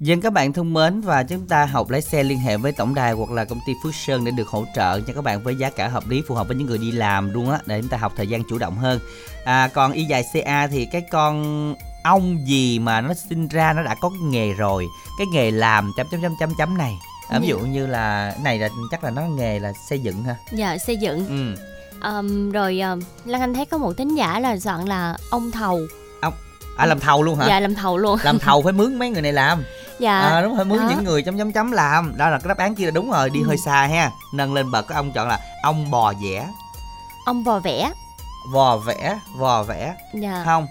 [0.00, 2.94] Dân các bạn thân mến và chúng ta học lái xe liên hệ với tổng
[2.94, 5.54] đài hoặc là công ty Phước Sơn để được hỗ trợ cho các bạn với
[5.56, 7.90] giá cả hợp lý phù hợp với những người đi làm luôn á để chúng
[7.90, 9.00] ta học thời gian chủ động hơn.
[9.44, 11.74] À, còn y dài CA thì cái con
[12.04, 14.86] ong gì mà nó sinh ra nó đã có cái nghề rồi,
[15.18, 16.94] cái nghề làm chấm chấm chấm chấm chấm này.
[17.28, 20.36] À, ví dụ như là này là chắc là nó nghề là xây dựng ha.
[20.52, 21.26] Dạ xây dựng.
[21.28, 21.62] Ừ.
[22.00, 25.80] Ờm, rồi uh, Lan Anh thấy có một thính giả là soạn là ông thầu.
[26.76, 27.46] À làm thầu luôn hả?
[27.48, 28.18] Dạ làm thầu luôn.
[28.22, 29.64] Làm thầu phải mướn mấy người này làm.
[29.98, 30.18] Dạ.
[30.20, 30.86] À, đúng rồi mướn Đó.
[30.90, 33.30] những người chấm chấm chấm làm đó là cái đáp án kia là đúng rồi
[33.30, 33.46] đi Ừ.
[33.46, 36.46] hơi xa ha nâng lên bậc các ông chọn là ông bò vẽ
[37.26, 37.90] Ông bò vẽ.
[38.52, 40.42] vò vẽ vò vẽ Dạ.
[40.44, 40.66] không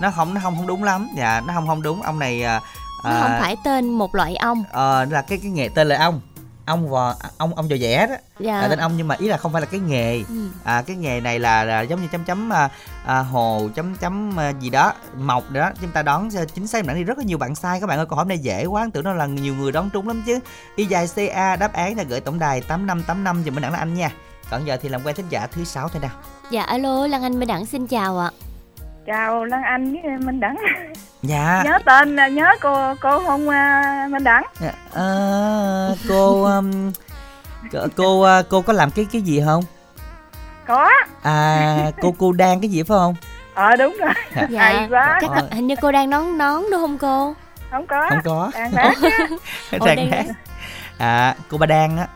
[0.00, 2.60] nó không nó không không đúng lắm dạ nó không không đúng ông này à,
[3.04, 4.64] Nó à, không phải tên một loại ong.
[4.72, 6.20] ờ, là cái cái nghề tên là ông
[6.66, 8.14] ông vò ông ông vò vẽ đó.
[8.38, 8.60] Dạ.
[8.60, 10.18] là tên ông nhưng mà ý là không phải là cái nghề.
[10.28, 10.48] Ừ.
[10.64, 12.68] à cái nghề này là, là giống như chấm chấm à,
[13.06, 15.70] à, hồ chấm chấm à, gì đó mọc đó.
[15.80, 17.80] Chúng ta đón à, chính xác nãy thì rất là nhiều bạn sai.
[17.80, 20.08] Các bạn ơi câu hỏi này dễ quá tưởng đâu là nhiều người đón trúng
[20.08, 20.38] lắm chứ.
[20.76, 23.42] Y dài ca đáp án là gửi tổng đài tám năm tám năm.
[23.44, 24.10] Giùm mình đẳng là anh nha.
[24.50, 26.10] Còn giờ thì làm quen thính giả thứ sáu thôi nào.
[26.50, 28.30] Dạ alo Lan Anh Minh Đẳng xin chào ạ.
[29.06, 30.56] chào Lan Anh với Minh Đẳng
[31.28, 31.62] dạ.
[31.64, 34.44] Nhớ tên nhớ cô cô không à, Minh Đẳng.
[34.60, 36.92] Dạ, ờ, cô um,
[37.72, 39.64] cô- cô à, cô có làm cái cái gì không?
[40.66, 40.90] Có.
[41.22, 43.14] À cô cô đang cái gì phải không?
[43.54, 44.14] Ờ đúng rồi.
[44.50, 44.58] Dạ.
[44.62, 45.18] hay quá.
[45.20, 45.48] Chắc Ờ.
[45.52, 47.34] hình như cô đang nón nón đúng không cô?
[47.70, 48.06] không có.
[48.10, 48.50] Không có.
[48.54, 48.94] Đang hát
[49.72, 50.24] đang đang hát
[50.98, 52.06] à cô ba đang á.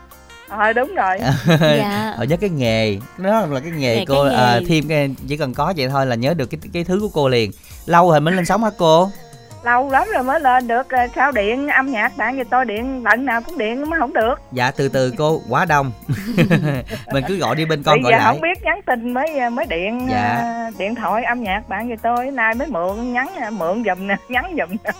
[0.49, 1.17] Ờ đúng rồi.
[1.59, 2.13] Dạ.
[2.17, 2.97] ở nhớ cái nghề.
[3.17, 4.37] Đó là cái nghề Dạ, cô cái nghề.
[4.43, 7.09] à, thêm cái chỉ cần có vậy thôi là nhớ được cái cái thứ của
[7.13, 7.51] cô liền
[7.89, 9.09] lâu rồi mới lên sóng hả cô?
[9.63, 13.25] Lâu lắm rồi mới lên được sao điện âm nhạc bạn thì tôi điện lần
[13.25, 14.35] nào cũng điện mới không được.
[14.51, 15.91] Dạ từ từ cô quá đông.
[17.13, 18.25] Mình cứ gọi đi bên con bây gọi giờ lại.
[18.33, 20.17] không biết nhắn tin mới mới điện Dạ.
[20.21, 24.07] à, điện thoại âm nhạc bạn thì tôi nay mới mượn nhắn à, mượn giùm
[24.07, 24.91] nè nhắn giùm nè.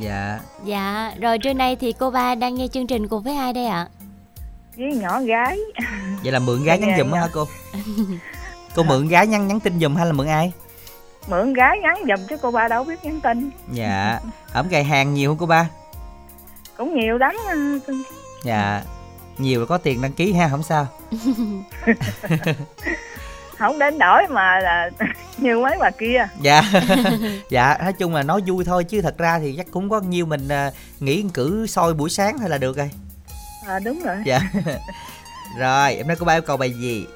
[0.00, 0.38] Dạ.
[0.64, 3.66] Dạ, rồi trưa nay thì cô ba đang nghe chương trình cùng với ai đây
[3.66, 3.86] ạ?
[4.76, 5.58] với nhỏ gái.
[6.22, 7.26] Vậy là mượn gái nhắn Dạ, giùm á dạ.
[7.26, 7.44] hả cô?
[8.74, 10.52] Cô mượn gái nhắn nhắn tin giùm hay là mượn ai
[11.26, 13.50] mượn gái nhắn giùm chứ cô ba đâu biết nhắn tin.
[13.72, 14.20] Dạ.
[14.52, 15.68] Ẩm gầy hàng nhiều không cô ba?
[16.76, 17.36] Cũng nhiều lắm.
[18.44, 18.82] Dạ.
[19.38, 20.86] Nhiều là có tiền đăng ký ha không sao.
[23.58, 24.90] Không đến đổi mà là
[25.38, 26.28] như mấy bà kia.
[26.40, 26.62] Dạ.
[27.50, 30.26] Dạ nói chung là nói vui thôi chứ thật ra thì chắc cũng có nhiêu
[30.26, 30.70] mình à,
[31.00, 32.90] nghỉ cử soi buổi sáng thôi là được rồi.
[33.66, 34.16] À, đúng rồi.
[34.24, 34.40] Dạ.
[35.58, 37.06] Rồi em nói cô ba yêu cầu bài gì?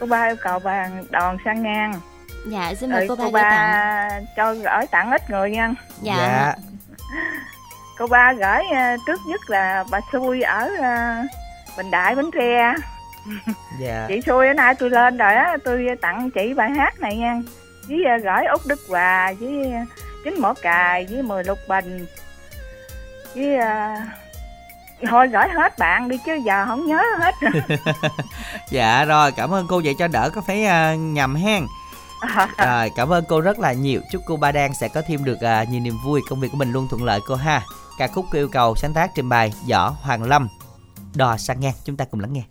[0.00, 1.92] Cô ba yêu cầu bàn đòn sang ngang
[2.46, 3.52] Dạ, xin mời Rồi cô ba cô tặng.
[3.52, 5.74] ba cho gửi tặng ít người nha.
[6.02, 6.16] Dạ.
[6.16, 6.54] dạ.
[7.98, 11.24] Cô ba gửi à, trước nhất là bà xui ở à,
[11.76, 12.74] bình đại bến tre.
[13.80, 14.04] Dạ.
[14.08, 17.40] Chị xui bữa nay tôi lên rồi á tôi tặng chị bài hát này nha.
[17.88, 19.72] Với à, gửi út đức hòa với
[20.24, 22.06] chín mỏ cài với mười lục bình.
[23.34, 23.96] Với à,
[25.08, 27.34] thôi gửi hết bạn đi chứ giờ không nhớ hết.
[27.40, 27.78] Rồi.
[28.70, 29.80] dạ rồi cảm ơn cô.
[29.84, 30.66] Vậy cho đỡ có phải
[30.96, 31.66] nhầm hen
[32.58, 34.00] rồi cảm ơn cô rất là nhiều.
[34.12, 36.56] Chúc cô ba đang sẽ có thêm được à, nhiều niềm vui công việc của
[36.56, 37.62] mình luôn thuận lợi cô ha.
[37.98, 40.48] Ca khúc yêu cầu sáng tác trình bày võ hoàng lâm.
[41.14, 42.42] Đò sang ngang chúng ta cùng lắng nghe.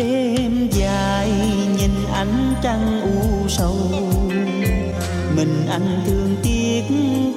[0.00, 1.30] Đêm dài
[1.78, 3.76] nhìn ánh trăng u sầu.
[5.36, 6.82] Mình anh thương tiếc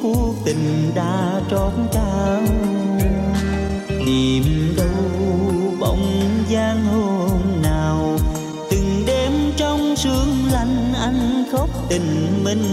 [0.04, 2.42] cuộc tình đã trót trao
[4.06, 5.12] tìm đâu
[5.80, 8.18] bóng dáng hôm nào,
[8.72, 12.73] từng đêm trong sương lạnh anh khóc tình mình.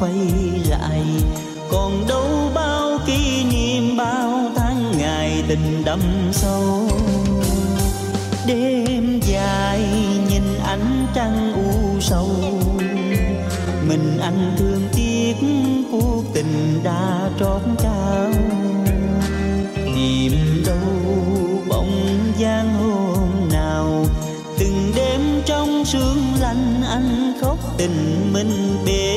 [0.00, 0.14] Quay
[0.68, 1.02] lại.
[1.70, 6.00] Còn đâu bao kỷ niệm, bao tháng ngày tình đậm
[6.32, 6.88] sâu.
[8.46, 9.80] Đêm dài
[10.30, 12.30] nhìn ánh trăng u sầu.
[13.88, 15.34] Mình anh thương tiếc,
[15.92, 18.30] cuộc tình đã trót trao.
[19.74, 20.32] Tìm
[20.66, 20.78] đâu
[21.68, 24.06] bóng dáng hôm nào.
[24.58, 29.07] Từng đêm trong sương lạnh anh khóc tình mình bể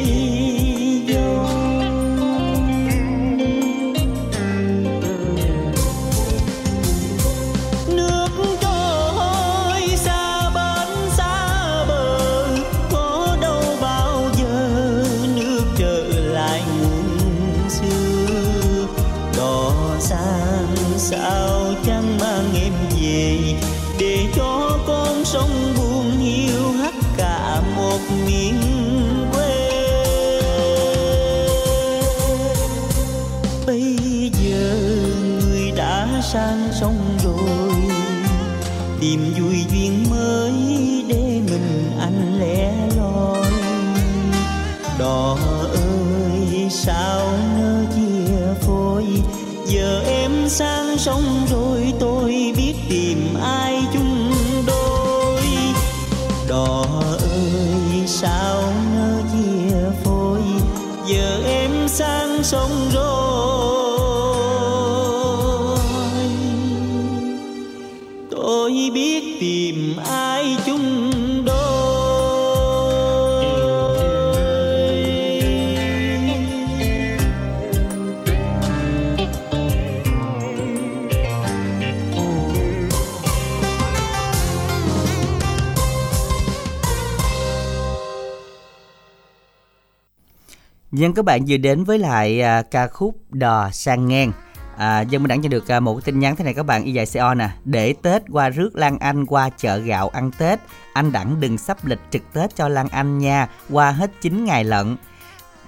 [91.02, 94.32] Dân các bạn vừa đến với lại à, ca khúc Đò sang ngang.
[94.78, 96.94] À, dân mình đã nhận được à, một tin nhắn thế này các bạn y
[96.94, 97.50] dài CO nè.
[97.66, 100.60] Để Tết qua rước Lan Anh qua chợ gạo ăn Tết
[100.94, 103.48] anh đẳng đừng sắp lịch trực Tết cho Lan Anh nha.
[103.70, 104.96] Qua hết 9 ngày lận.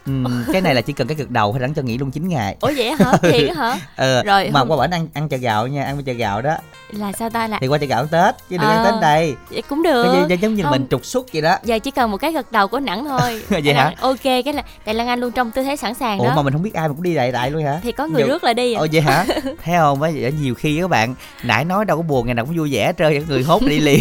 [0.53, 2.55] Cái này là chỉ cần cái cực đầu thôi đẳng cho nghỉ luôn 9 ngày.
[2.61, 3.17] Ủa vậy hả?
[3.21, 3.79] Thiệt á hả?
[3.95, 6.55] Ờ, Rồi, mà hôm- qua bển ăn ăn chợ gạo nha ăn chợ gạo đó.
[6.91, 7.47] Là sao ta?
[7.47, 10.03] Là thì qua chợ gạo Tết chứ đừng Ờ, ăn Tết đây vậy cũng được.
[10.29, 11.57] Cái gì- giống như Không, mình trục xuất vậy đó.
[11.63, 13.41] Giờ chỉ cần một cái gật đầu của nẵng thôi.
[13.63, 13.93] Vậy hả?
[13.99, 16.33] ok cái là tại lan anh luôn trong tư thế sẵn sàng ủa đó.
[16.35, 17.79] mà mình không biết ai mà cũng đi đại đại luôn hả?
[17.83, 18.79] Thì có người rước lại đi à.
[18.79, 19.25] Ồ vậy hả?
[19.43, 19.99] Thấy không?
[19.99, 22.93] Vậy nhiều khi các bạn nãy nói đâu có buồn ngày nào cũng vui vẻ
[22.97, 23.99] trơn người hốt đi liền.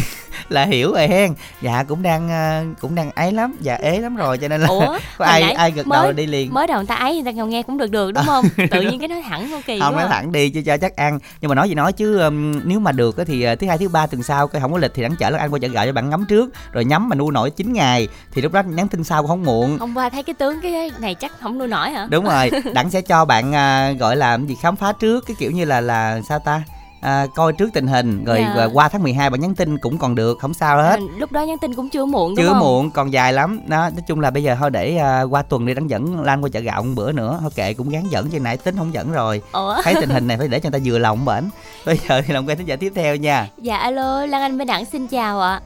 [0.48, 1.34] Là hiểu rồi hen.
[1.62, 4.68] Dạ cũng đang ờ, cũng đang ấy lắm, dạ ế lắm rồi cho nên là
[4.68, 6.54] ủa có ai nãy ai gật mới, là đi liền.
[6.54, 8.44] mới đầu người ta ấy người ta còn nghe cũng được được đúng không?
[8.70, 11.18] Tự nhiên cái nói thẳng ok không nói thẳng đi chứ cho chắc ăn.
[11.40, 13.88] Nhưng mà nói gì nói chứ um, nếu mà được thì ờ, thứ hai thứ
[13.88, 15.92] ba tuần sau coi không có lịch thì đáng chở ăn qua chợ gạo cho
[15.92, 16.50] bạn ngắm trước.
[16.72, 19.42] Rồi nhắm mà nuôi nổi 9 ngày thì lúc đó nhắn tin sau cũng không
[19.42, 19.78] muộn.
[19.78, 22.06] Hôm qua thấy cái tướng cái này chắc không nuôi nổi hả?
[22.10, 25.36] Đúng rồi đặng sẽ cho bạn à, gọi là cái gì khám phá trước cái
[25.38, 26.62] kiểu như là là sao ta
[27.02, 28.62] à, coi trước tình hình rồi Dạ.
[28.62, 30.90] à, qua tháng 12 bạn nhắn tin cũng còn được không sao hết.
[30.98, 32.58] À, lúc đó nhắn tin cũng chưa muộn đúng chưa không?
[32.58, 33.60] muộn còn dài lắm.
[33.66, 36.44] Đó nói chung là bây giờ thôi để à, qua tuần đi đáng dẫn lan
[36.44, 37.38] qua chợ gạo một bữa nữa.
[37.40, 39.42] Thôi kệ cũng gán dẫn chứ nãy tính không dẫn rồi.
[39.52, 39.76] Ủa?
[39.82, 41.44] thấy tình hình này phải để cho người ta vừa lòng bển.
[41.86, 43.48] Bây giờ thì làm quen thính giả tiếp theo nha.
[43.58, 45.60] Dạ alo lan anh minh đẳng xin chào ạ.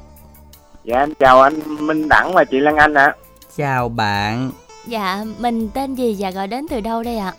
[0.85, 3.13] Dạ em chào anh Minh Đẳng và chị Lan Anh ạ.
[3.57, 4.51] chào bạn.
[4.87, 7.33] Dạ mình tên gì và gọi đến từ đâu đây ạ?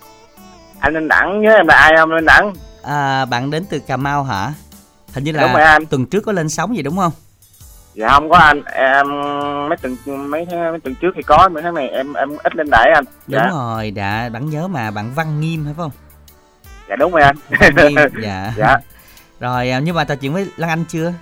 [0.78, 2.52] Anh Minh Đẳng nhớ em là ai không Minh Đẳng?
[2.82, 4.52] À, bạn đến từ cà mau hả
[5.14, 5.86] hình như Đúng rồi là anh.
[5.86, 7.12] tuần trước có lên sóng gì đúng không
[7.94, 9.06] Dạ không có anh, em
[9.68, 9.96] mấy tuần
[10.30, 12.90] mấy tháng- mấy tuần trước thì có, mấy tháng này em em ít lên đẩy
[12.94, 13.04] anh.
[13.26, 13.48] đúng Dạ.
[13.50, 15.90] rồi đã bạn nhớ mà bạn văn nghiêm phải không
[16.88, 17.36] Dạ đúng rồi anh.
[17.60, 18.76] văn nghiêm dạ Dạ.
[19.40, 21.12] rồi à, nhưng mà trò chuyện với lan anh chưa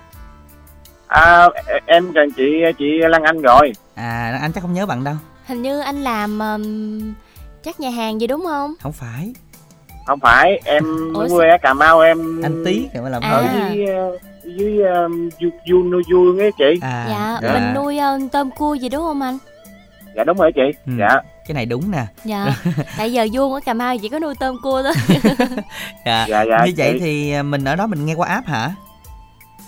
[1.07, 1.47] À,
[1.85, 2.43] em cần chị
[2.77, 3.71] chị Lan Anh rồi.
[3.95, 5.15] à lan anh chắc không nhớ bạn đâu
[5.45, 7.13] hình như anh làm ừm,
[7.63, 9.33] chắc nhà hàng gì đúng không không phải
[10.07, 13.31] Không phải, em Ủa, quê ở Cà Mau em anh tí thì mới làm À.
[13.31, 16.79] ở dưới ờ, dưới um, du du nuôi vuông ấy chị.
[16.81, 17.53] à dạ dạ.
[17.53, 19.37] mình nuôi ờ, tôm cua gì đúng không anh
[20.15, 20.61] Dạ đúng rồi chị.
[20.85, 20.91] Ừ.
[20.99, 21.07] Dạ.
[21.47, 22.47] cái này đúng nè dạ
[22.97, 24.93] tại giờ vuông ở cà mau chỉ có nuôi tôm cua thôi
[26.05, 26.25] dạ.
[26.29, 26.99] Dạ, dạ, như vậy chị.
[26.99, 28.71] thì mình ở đó mình nghe qua app hả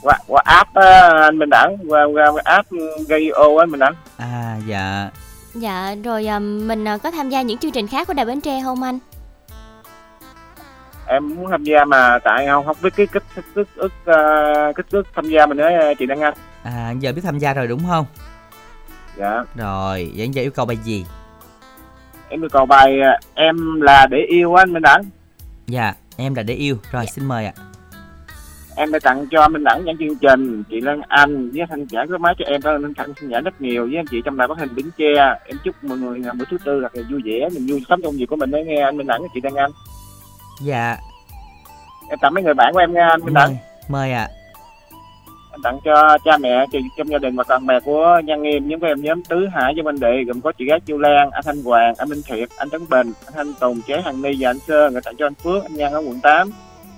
[0.01, 2.67] Qua, qua app á, anh Minh Đẳng, qua, qua app
[3.07, 3.93] gây ô anh Minh Đẳng.
[4.17, 5.09] à dạ
[5.55, 8.61] dạ rồi mình ờ, có tham gia những chương trình khác của đài bến tre
[8.63, 8.99] không anh
[11.09, 14.75] em muốn tham gia mà tại không không biết cái kích kích kích ức uh,
[14.75, 16.33] kích thước tham gia mình nói ờ, chị Đăng Anh.
[16.63, 18.05] À giờ biết tham gia rồi đúng không?
[19.17, 19.43] Dạ.
[19.55, 21.05] Rồi vậy giờ yêu cầu bài gì?
[22.29, 25.01] Em yêu cầu bài ờ, em là để yêu anh Minh Đẳng.
[25.67, 26.77] Dạ em là để yêu.
[26.91, 27.53] Rồi xin mời ạ.
[28.75, 32.05] Em đã tặng cho Minh Đẳng những chương trình chị Lan Anh với thanh giả
[32.09, 33.85] có máy cho em đó nên thanh xin giả rất nhiều.
[33.85, 36.45] Với anh chị trong đài phát hình Bến Tre em chúc mọi người ngày bữa
[36.49, 38.97] thứ tư là vui vẻ mình vui sống công việc của mình đấy nghe anh
[38.97, 39.71] Minh Đẳng với chị Đăng Anh
[40.59, 40.97] dạ.
[42.09, 43.55] Em tặng mấy người bạn của em nghe anh Minh Đẳng
[43.87, 44.27] mời ạ.
[45.51, 48.67] Em tặng cho cha mẹ chị trong gia đình và bạn bè của Nhan Nghiêm
[48.67, 51.31] nhóm của em nhóm Tứ Hải với Minh Đệ gồm có chị gái Chu Lan,
[51.31, 54.29] anh Thanh Hoàng, anh Minh Thiệt, anh Tấn Bình, anh Thanh Tùng, chế Hằng Ni
[54.39, 56.51] và anh Sơn, người tặng cho anh Phước, anh Nhan ở quận 8,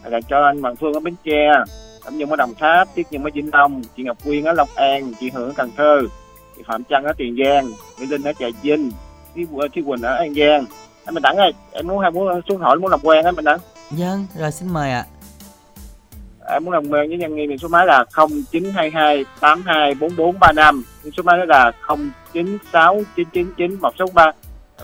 [0.03, 1.51] rồi tặng cho anh Hoàng Phương ở Bến Tre,
[2.05, 4.69] Cẩm Nhung ở Đồng Tháp, Tiết Nhung ở Vĩnh Long, chị Ngọc Quyên ở Long
[4.75, 6.01] An, chị Hưởng ở Cần Thơ,
[6.57, 8.91] chị Phạm Trân ở Tiền Giang, Mỹ Linh ở Trà Vinh,
[9.35, 10.65] chị Quỳnh ở An Giang.
[11.05, 13.45] Anh Minh Đẳng ơi, em muốn hay muốn xuống hỏi muốn làm quen á Minh
[13.45, 13.59] Đẳng.
[13.89, 15.05] Vâng, rồi xin mời ạ.
[16.49, 18.05] em muốn làm quen với nhân viên thì số máy là
[18.51, 20.83] 0922 82 4435
[21.17, 24.31] số máy đó là 096999 163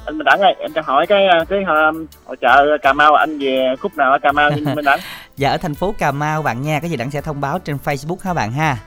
[0.05, 3.39] anh Minh Đẳng ơi em cho hỏi cái cái um, hội chợ Cà Mau anh
[3.39, 4.99] về khúc nào ở Cà Mau Minh Đẳng
[5.37, 7.77] Dạ ở thành phố Cà Mau bạn nha, cái gì đặng sẽ thông báo trên
[7.85, 8.77] Facebook ha bạn ha.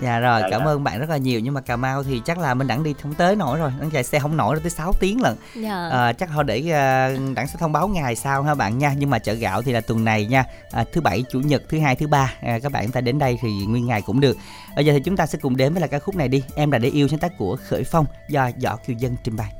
[0.00, 0.66] Dạ rồi, Dạ, cảm dạ.
[0.66, 2.94] ơn bạn rất là nhiều nhưng mà Cà Mau thì chắc là mình đặng đi
[3.02, 5.36] không tới nổi rồi, đặng chạy xe không nổi rồi tới 6 tiếng lận.
[5.54, 5.88] Dạ.
[5.90, 8.94] Ờ, chắc thôi để uh, đặng sẽ thông báo ngày sau ha bạn nha.
[8.98, 11.78] Nhưng mà chợ gạo thì là tuần này nha, à, thứ bảy, chủ nhật, thứ
[11.78, 14.36] hai, thứ ba à, các bạn chúng ta đến đây thì nguyên ngày cũng được.
[14.76, 16.44] Bây giờ thì chúng ta sẽ cùng đến với là ca khúc này đi.
[16.54, 19.52] Em là để yêu sáng tác của Khởi Phong do Võ Kiều Dân trình bày.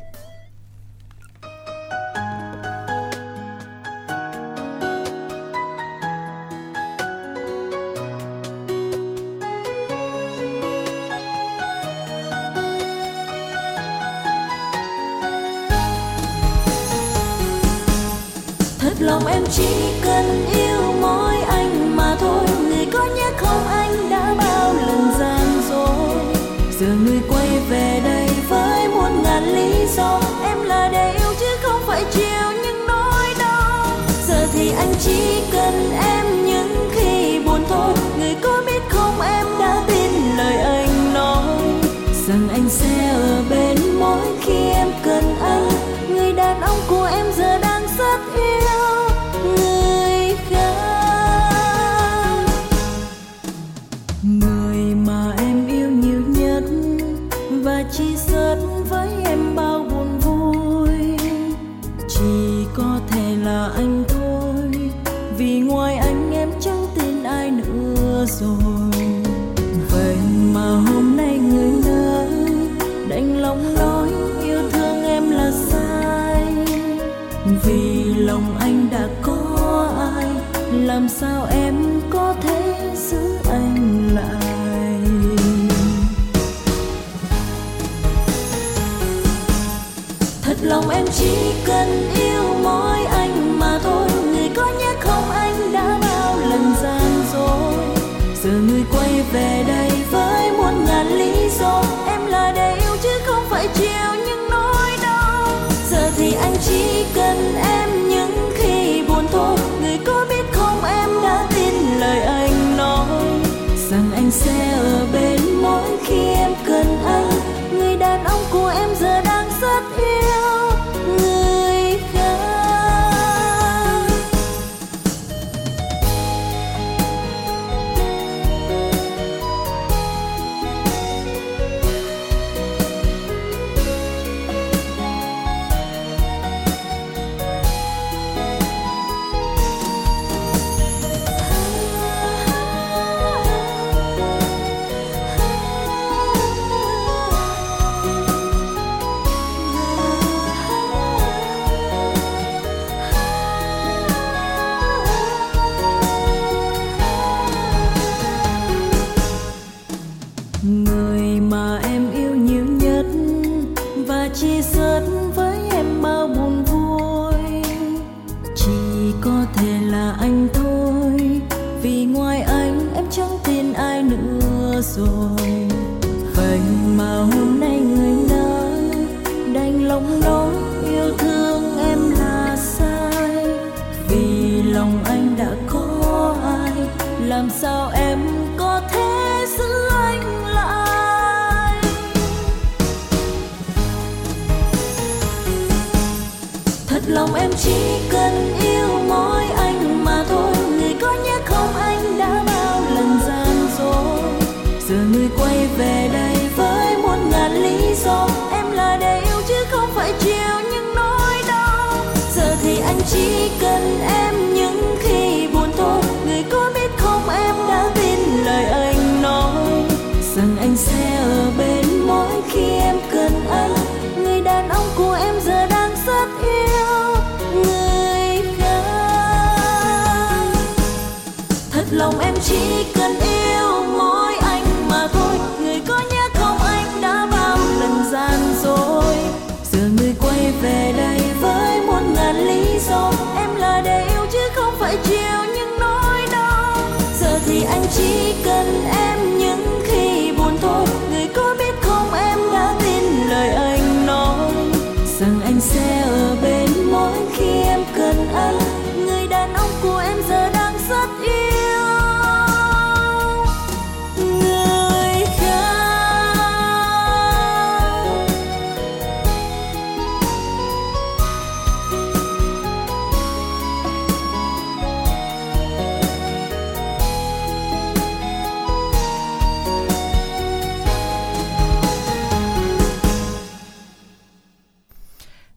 [113.90, 115.06] rằng anh sẽ ở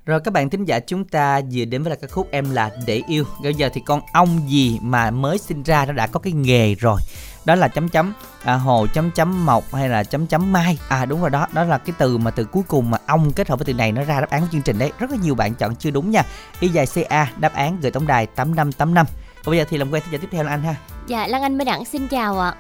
[0.05, 2.69] Rồi các bạn thính giả chúng ta vừa đến với là ca khúc Em là
[2.85, 3.23] để yêu.
[3.43, 6.75] Bây giờ thì con ong gì mà mới sinh ra nó đã có cái nghề
[6.75, 7.01] rồi.
[7.45, 8.13] Đó là chấm chấm
[8.43, 10.77] à, hồ chấm chấm mộc hay là chấm chấm mai.
[10.89, 13.49] À đúng rồi đó, đó là cái từ mà từ cuối cùng mà ong kết
[13.49, 14.91] hợp với từ này nó ra đáp án của chương trình đấy.
[14.99, 16.23] Rất là nhiều bạn chọn chưa đúng nha.
[16.59, 19.05] Y dài CA đáp án gửi tổng đài 8585.
[19.43, 20.75] Và bây giờ thì làm quen thính giả tiếp theo là anh ha.
[21.07, 22.55] Dạ Lan Anh Minh Đẳng xin chào ạ.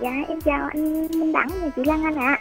[0.00, 2.38] Dạ em chào anh Minh Đẳng và chị Lan Anh ạ.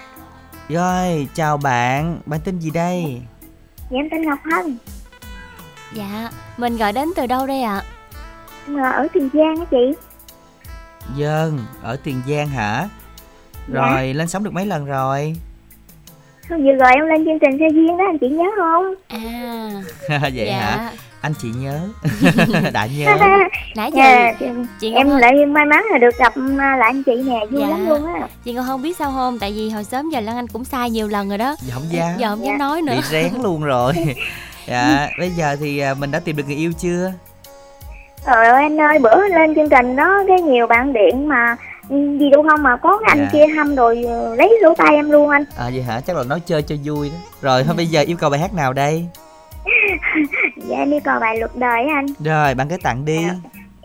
[0.69, 2.19] Rồi, chào bạn.
[2.25, 3.21] Bạn tên gì đây?
[3.93, 4.77] Dạ em tên Ngọc Hân.
[5.93, 7.83] Dạ, mình gọi đến từ đâu đây ạ?
[8.67, 9.93] Em ở Tiền Giang á chị.
[11.15, 12.89] Dân, ở Tiền Giang hả?
[13.73, 13.81] Dạ.
[13.91, 15.35] Rồi, lên sóng được mấy lần rồi?
[16.49, 18.93] Hôm vừa rồi em lên chương trình theo duyên đó anh chị nhớ không?
[19.07, 19.69] À.
[20.35, 20.59] Vậy Dạ.
[20.59, 20.91] hả?
[21.21, 21.79] Anh chị nhớ.
[22.73, 23.15] Đã nhớ.
[23.75, 24.33] Nãy giờ Dạ,
[24.79, 27.67] chị em lại may mắn là được gặp uh, lại anh chị nè, vui Dạ.
[27.67, 28.27] lắm luôn á.
[28.45, 30.89] Chị Ngọc không biết sao không Tại vì hồi sớm giờ Lan Anh cũng sai
[30.89, 32.11] nhiều lần rồi đó Dạ không dám.
[32.17, 33.93] Giờ không dám nói nữa Bị rén luôn rồi.
[34.67, 37.11] Dạ, bây giờ thì à, mình đã tìm được người yêu chưa?
[38.25, 41.55] Trời ơi anh ơi, bữa lên chương trình đó cái nhiều bạn điện mà
[41.89, 43.30] gì đâu không mà có cái anh Dạ.
[43.34, 45.43] kia hâm rồi ờ, lấy lỗ tai em luôn anh.
[45.57, 46.01] À vậy hả?
[46.07, 47.15] Chắc là nói chơi cho vui đó.
[47.41, 49.05] Rồi, thôi bây giờ yêu cầu bài hát nào đây?
[50.68, 52.05] Dạ em đi coi bài luật đời anh.
[52.26, 53.18] Rồi, bạn cứ tặng đi.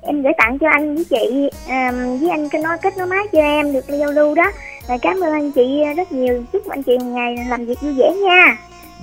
[0.03, 3.25] Em gửi tặng cho anh với chị um, với anh cái nói kết nối máy
[3.33, 4.51] cho em được giao lưu đó.
[4.89, 6.43] Rồi cảm ơn anh chị rất nhiều.
[6.53, 8.57] Chúc anh chị một ngày làm việc vui vẻ nha.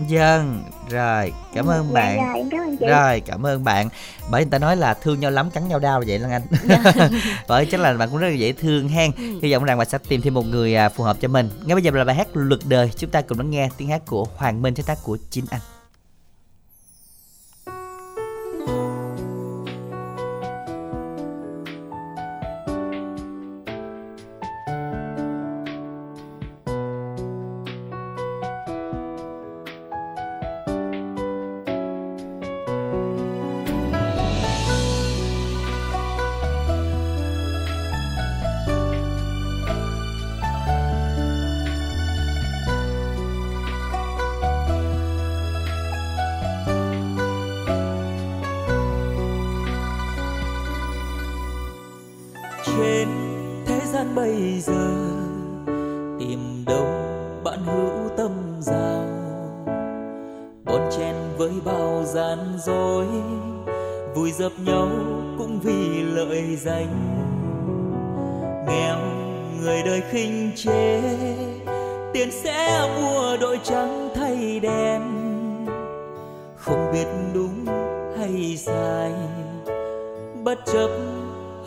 [0.07, 0.59] Dân,
[0.89, 2.17] rồi, cảm ơn Dạ, bạn.
[2.17, 2.85] Rồi, em cảm ơn chị.
[2.85, 3.89] Rồi, cảm ơn bạn.
[4.31, 6.41] Bởi người ta nói là thương nhau lắm cắn nhau đau vậy Lan Anh.
[7.47, 9.11] Bởi chắc là bạn cũng rất là dễ thương hen.
[9.41, 11.49] Hy vọng rằng bạn sẽ tìm thêm một người à, phù hợp cho mình.
[11.65, 14.01] Ngay bây giờ là bài hát Luật đời, chúng ta cùng lắng nghe tiếng hát
[14.05, 15.61] của Hoàng Minh sáng tác của chính anh.
[80.45, 80.89] Bất chấp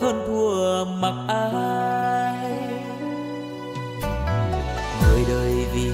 [0.01, 2.33] hơn thua mặc ai.
[5.01, 5.91] Người đời vì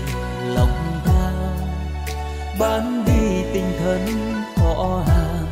[0.55, 1.33] lòng tham,
[2.59, 4.07] bán đi tinh thần
[4.57, 5.45] họ hàng.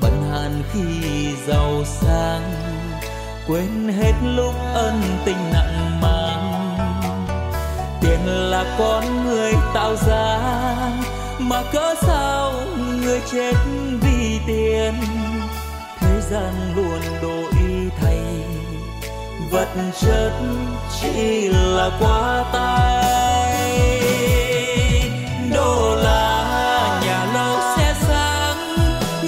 [0.00, 2.42] Bận hàn khi giàu sang,
[3.48, 6.76] quên hết lúc ân tình nặng mang.
[8.00, 10.38] Tiền là con người tạo ra,
[11.38, 12.52] mà cớ sao
[13.02, 13.54] người chết
[14.00, 14.94] vì tiền?
[16.30, 17.52] Gian luôn đổi
[18.00, 18.18] thay
[19.50, 19.68] vật
[20.00, 20.32] chất
[21.00, 24.00] chỉ là quá tay.
[25.54, 28.56] Đô la nhà lâu xe sáng,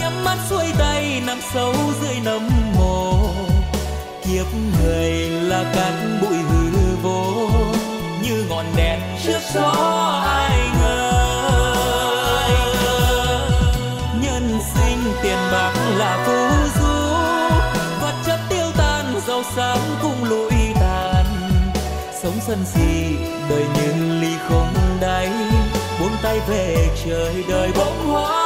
[0.01, 2.49] nhắm mắt xuôi tay nằm sâu dưới nấm
[2.79, 3.31] mồ.
[4.24, 4.47] Kiếp
[4.81, 7.51] người là cát bụi hư vô,
[8.23, 9.70] như ngọn đèn trước gió
[10.27, 10.61] ai
[22.47, 23.16] sân si
[23.51, 25.31] đời như ly không đáy
[26.01, 28.41] buông tay về trời đời bỗng hóa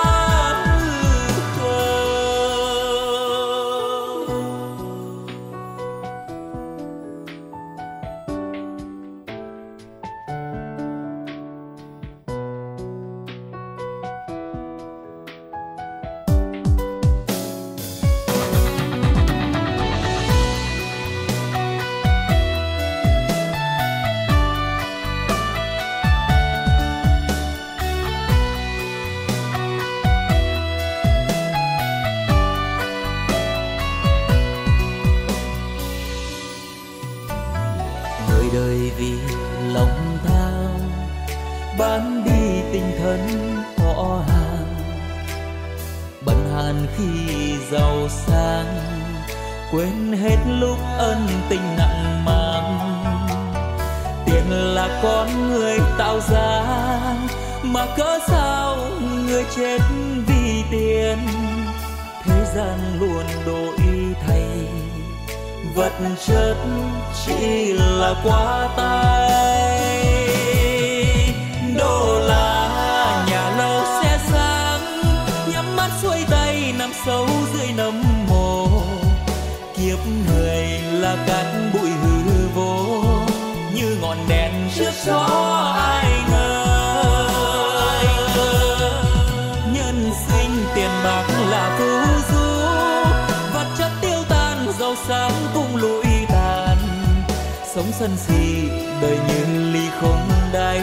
[97.77, 98.69] sống sân si,
[99.03, 100.81] đời như ly không đáy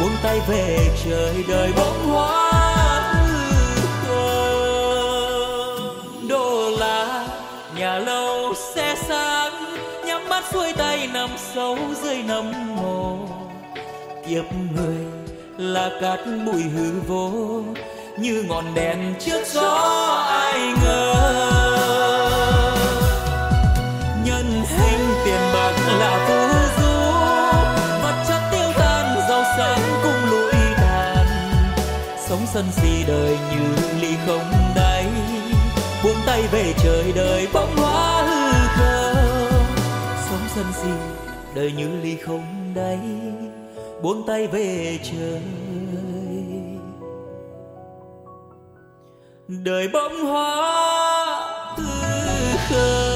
[0.00, 2.52] buông tay về trời đời bỗng hoa
[4.06, 4.18] hư
[6.28, 7.26] đô la,
[7.76, 9.52] nhà lâu xe sáng
[10.06, 13.18] nhắm mắt xuôi tay nằm sâu dưới nấm mồ.
[14.28, 14.44] Kiếp
[14.74, 14.96] người
[15.58, 17.30] là cát bụi hư vô,
[18.18, 19.68] như ngọn đèn trước gió
[20.28, 21.73] ai ngờ.
[32.54, 35.06] Sân si đời như ly không đáy.
[36.04, 39.76] Buông tay về trời đời bỗng hóa hư không
[40.30, 40.88] sống sân si
[41.54, 42.98] đời như ly không đáy.
[44.02, 45.40] Buông tay về trời.
[49.48, 50.56] Đời bỗng hóa
[51.76, 53.13] hư không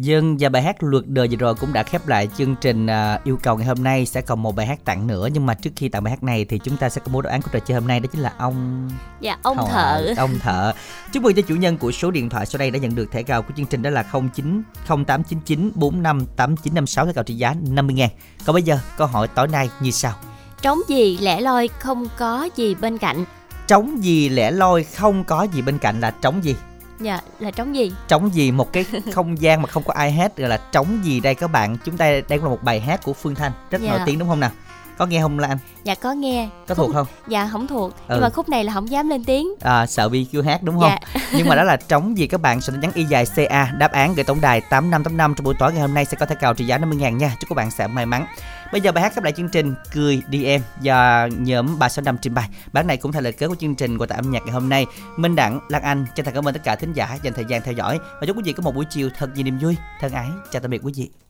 [0.00, 3.20] Dân và bài hát luật đời vừa rồi cũng đã khép lại chương trình à,
[3.24, 4.06] yêu cầu ngày hôm nay.
[4.06, 6.44] Sẽ còn một bài hát tặng nữa nhưng mà trước khi tặng bài hát này
[6.44, 8.20] thì chúng ta sẽ công bố đáp án của trò chơi hôm nay đó chính
[8.20, 8.88] là ông
[9.20, 10.14] Dạ, ông Thợ, thợ.
[10.16, 10.72] ông thợ.
[11.12, 13.22] Chúc mừng cho chủ nhân của số điện thoại sau đây đã nhận được thẻ
[13.22, 14.04] cào của chương trình đó là
[14.34, 18.10] 09 0899 45 8956 thẻ cào trị giá 50 ngàn.
[18.46, 20.12] Còn bây giờ câu hỏi tối nay như sau.
[20.62, 23.24] Trống gì lẻ loi không có gì bên cạnh?
[23.66, 26.54] Trống gì lẻ loi không có gì bên cạnh là trống gì
[27.00, 27.92] Dạ, là trống gì?
[28.08, 31.20] trống gì một cái không gian mà không có ai hết gọi là trống gì
[31.20, 33.80] đây các bạn chúng ta đây cũng là một bài hát của phương thanh rất
[33.82, 33.90] Dạ.
[33.90, 34.50] nổi tiếng đúng không nào
[35.00, 36.48] có nghe không lan Dạ có nghe.
[36.68, 37.06] Có thuộc không?
[37.28, 37.92] Dạ không thuộc.
[38.08, 38.14] Ừ.
[38.14, 39.48] Nhưng mà khúc này là không dám lên tiếng.
[39.60, 40.90] À, sợ bị kêu hát đúng không?
[41.14, 41.20] Dạ.
[41.32, 44.14] nhưng mà đó là trống gì các bạn sẽ nhắn y dài ca đáp án
[44.14, 46.26] gửi tổng đài tám năm tám năm trong buổi tối ngày hôm nay sẽ có
[46.26, 47.36] thẻ cào trị giá 50 ngàn nha.
[47.40, 48.26] Chúc các bạn sẽ may mắn.
[48.72, 52.04] Bây giờ bài hát khép lại chương trình cười đi em do nhóm ba sáu
[52.04, 52.48] năm trình bày.
[52.72, 54.68] Bản này cũng thay lời kết của chương trình của tại âm nhạc ngày hôm
[54.68, 54.86] nay.
[55.16, 57.62] Minh đẳng lan anh chân thành cảm ơn tất cả thính giả dành thời gian
[57.62, 57.98] theo dõi.
[58.20, 59.76] Và chúc quý vị có một buổi chiều thật nhiều niềm vui.
[60.00, 61.29] Thân ái chào tạm biệt quý vị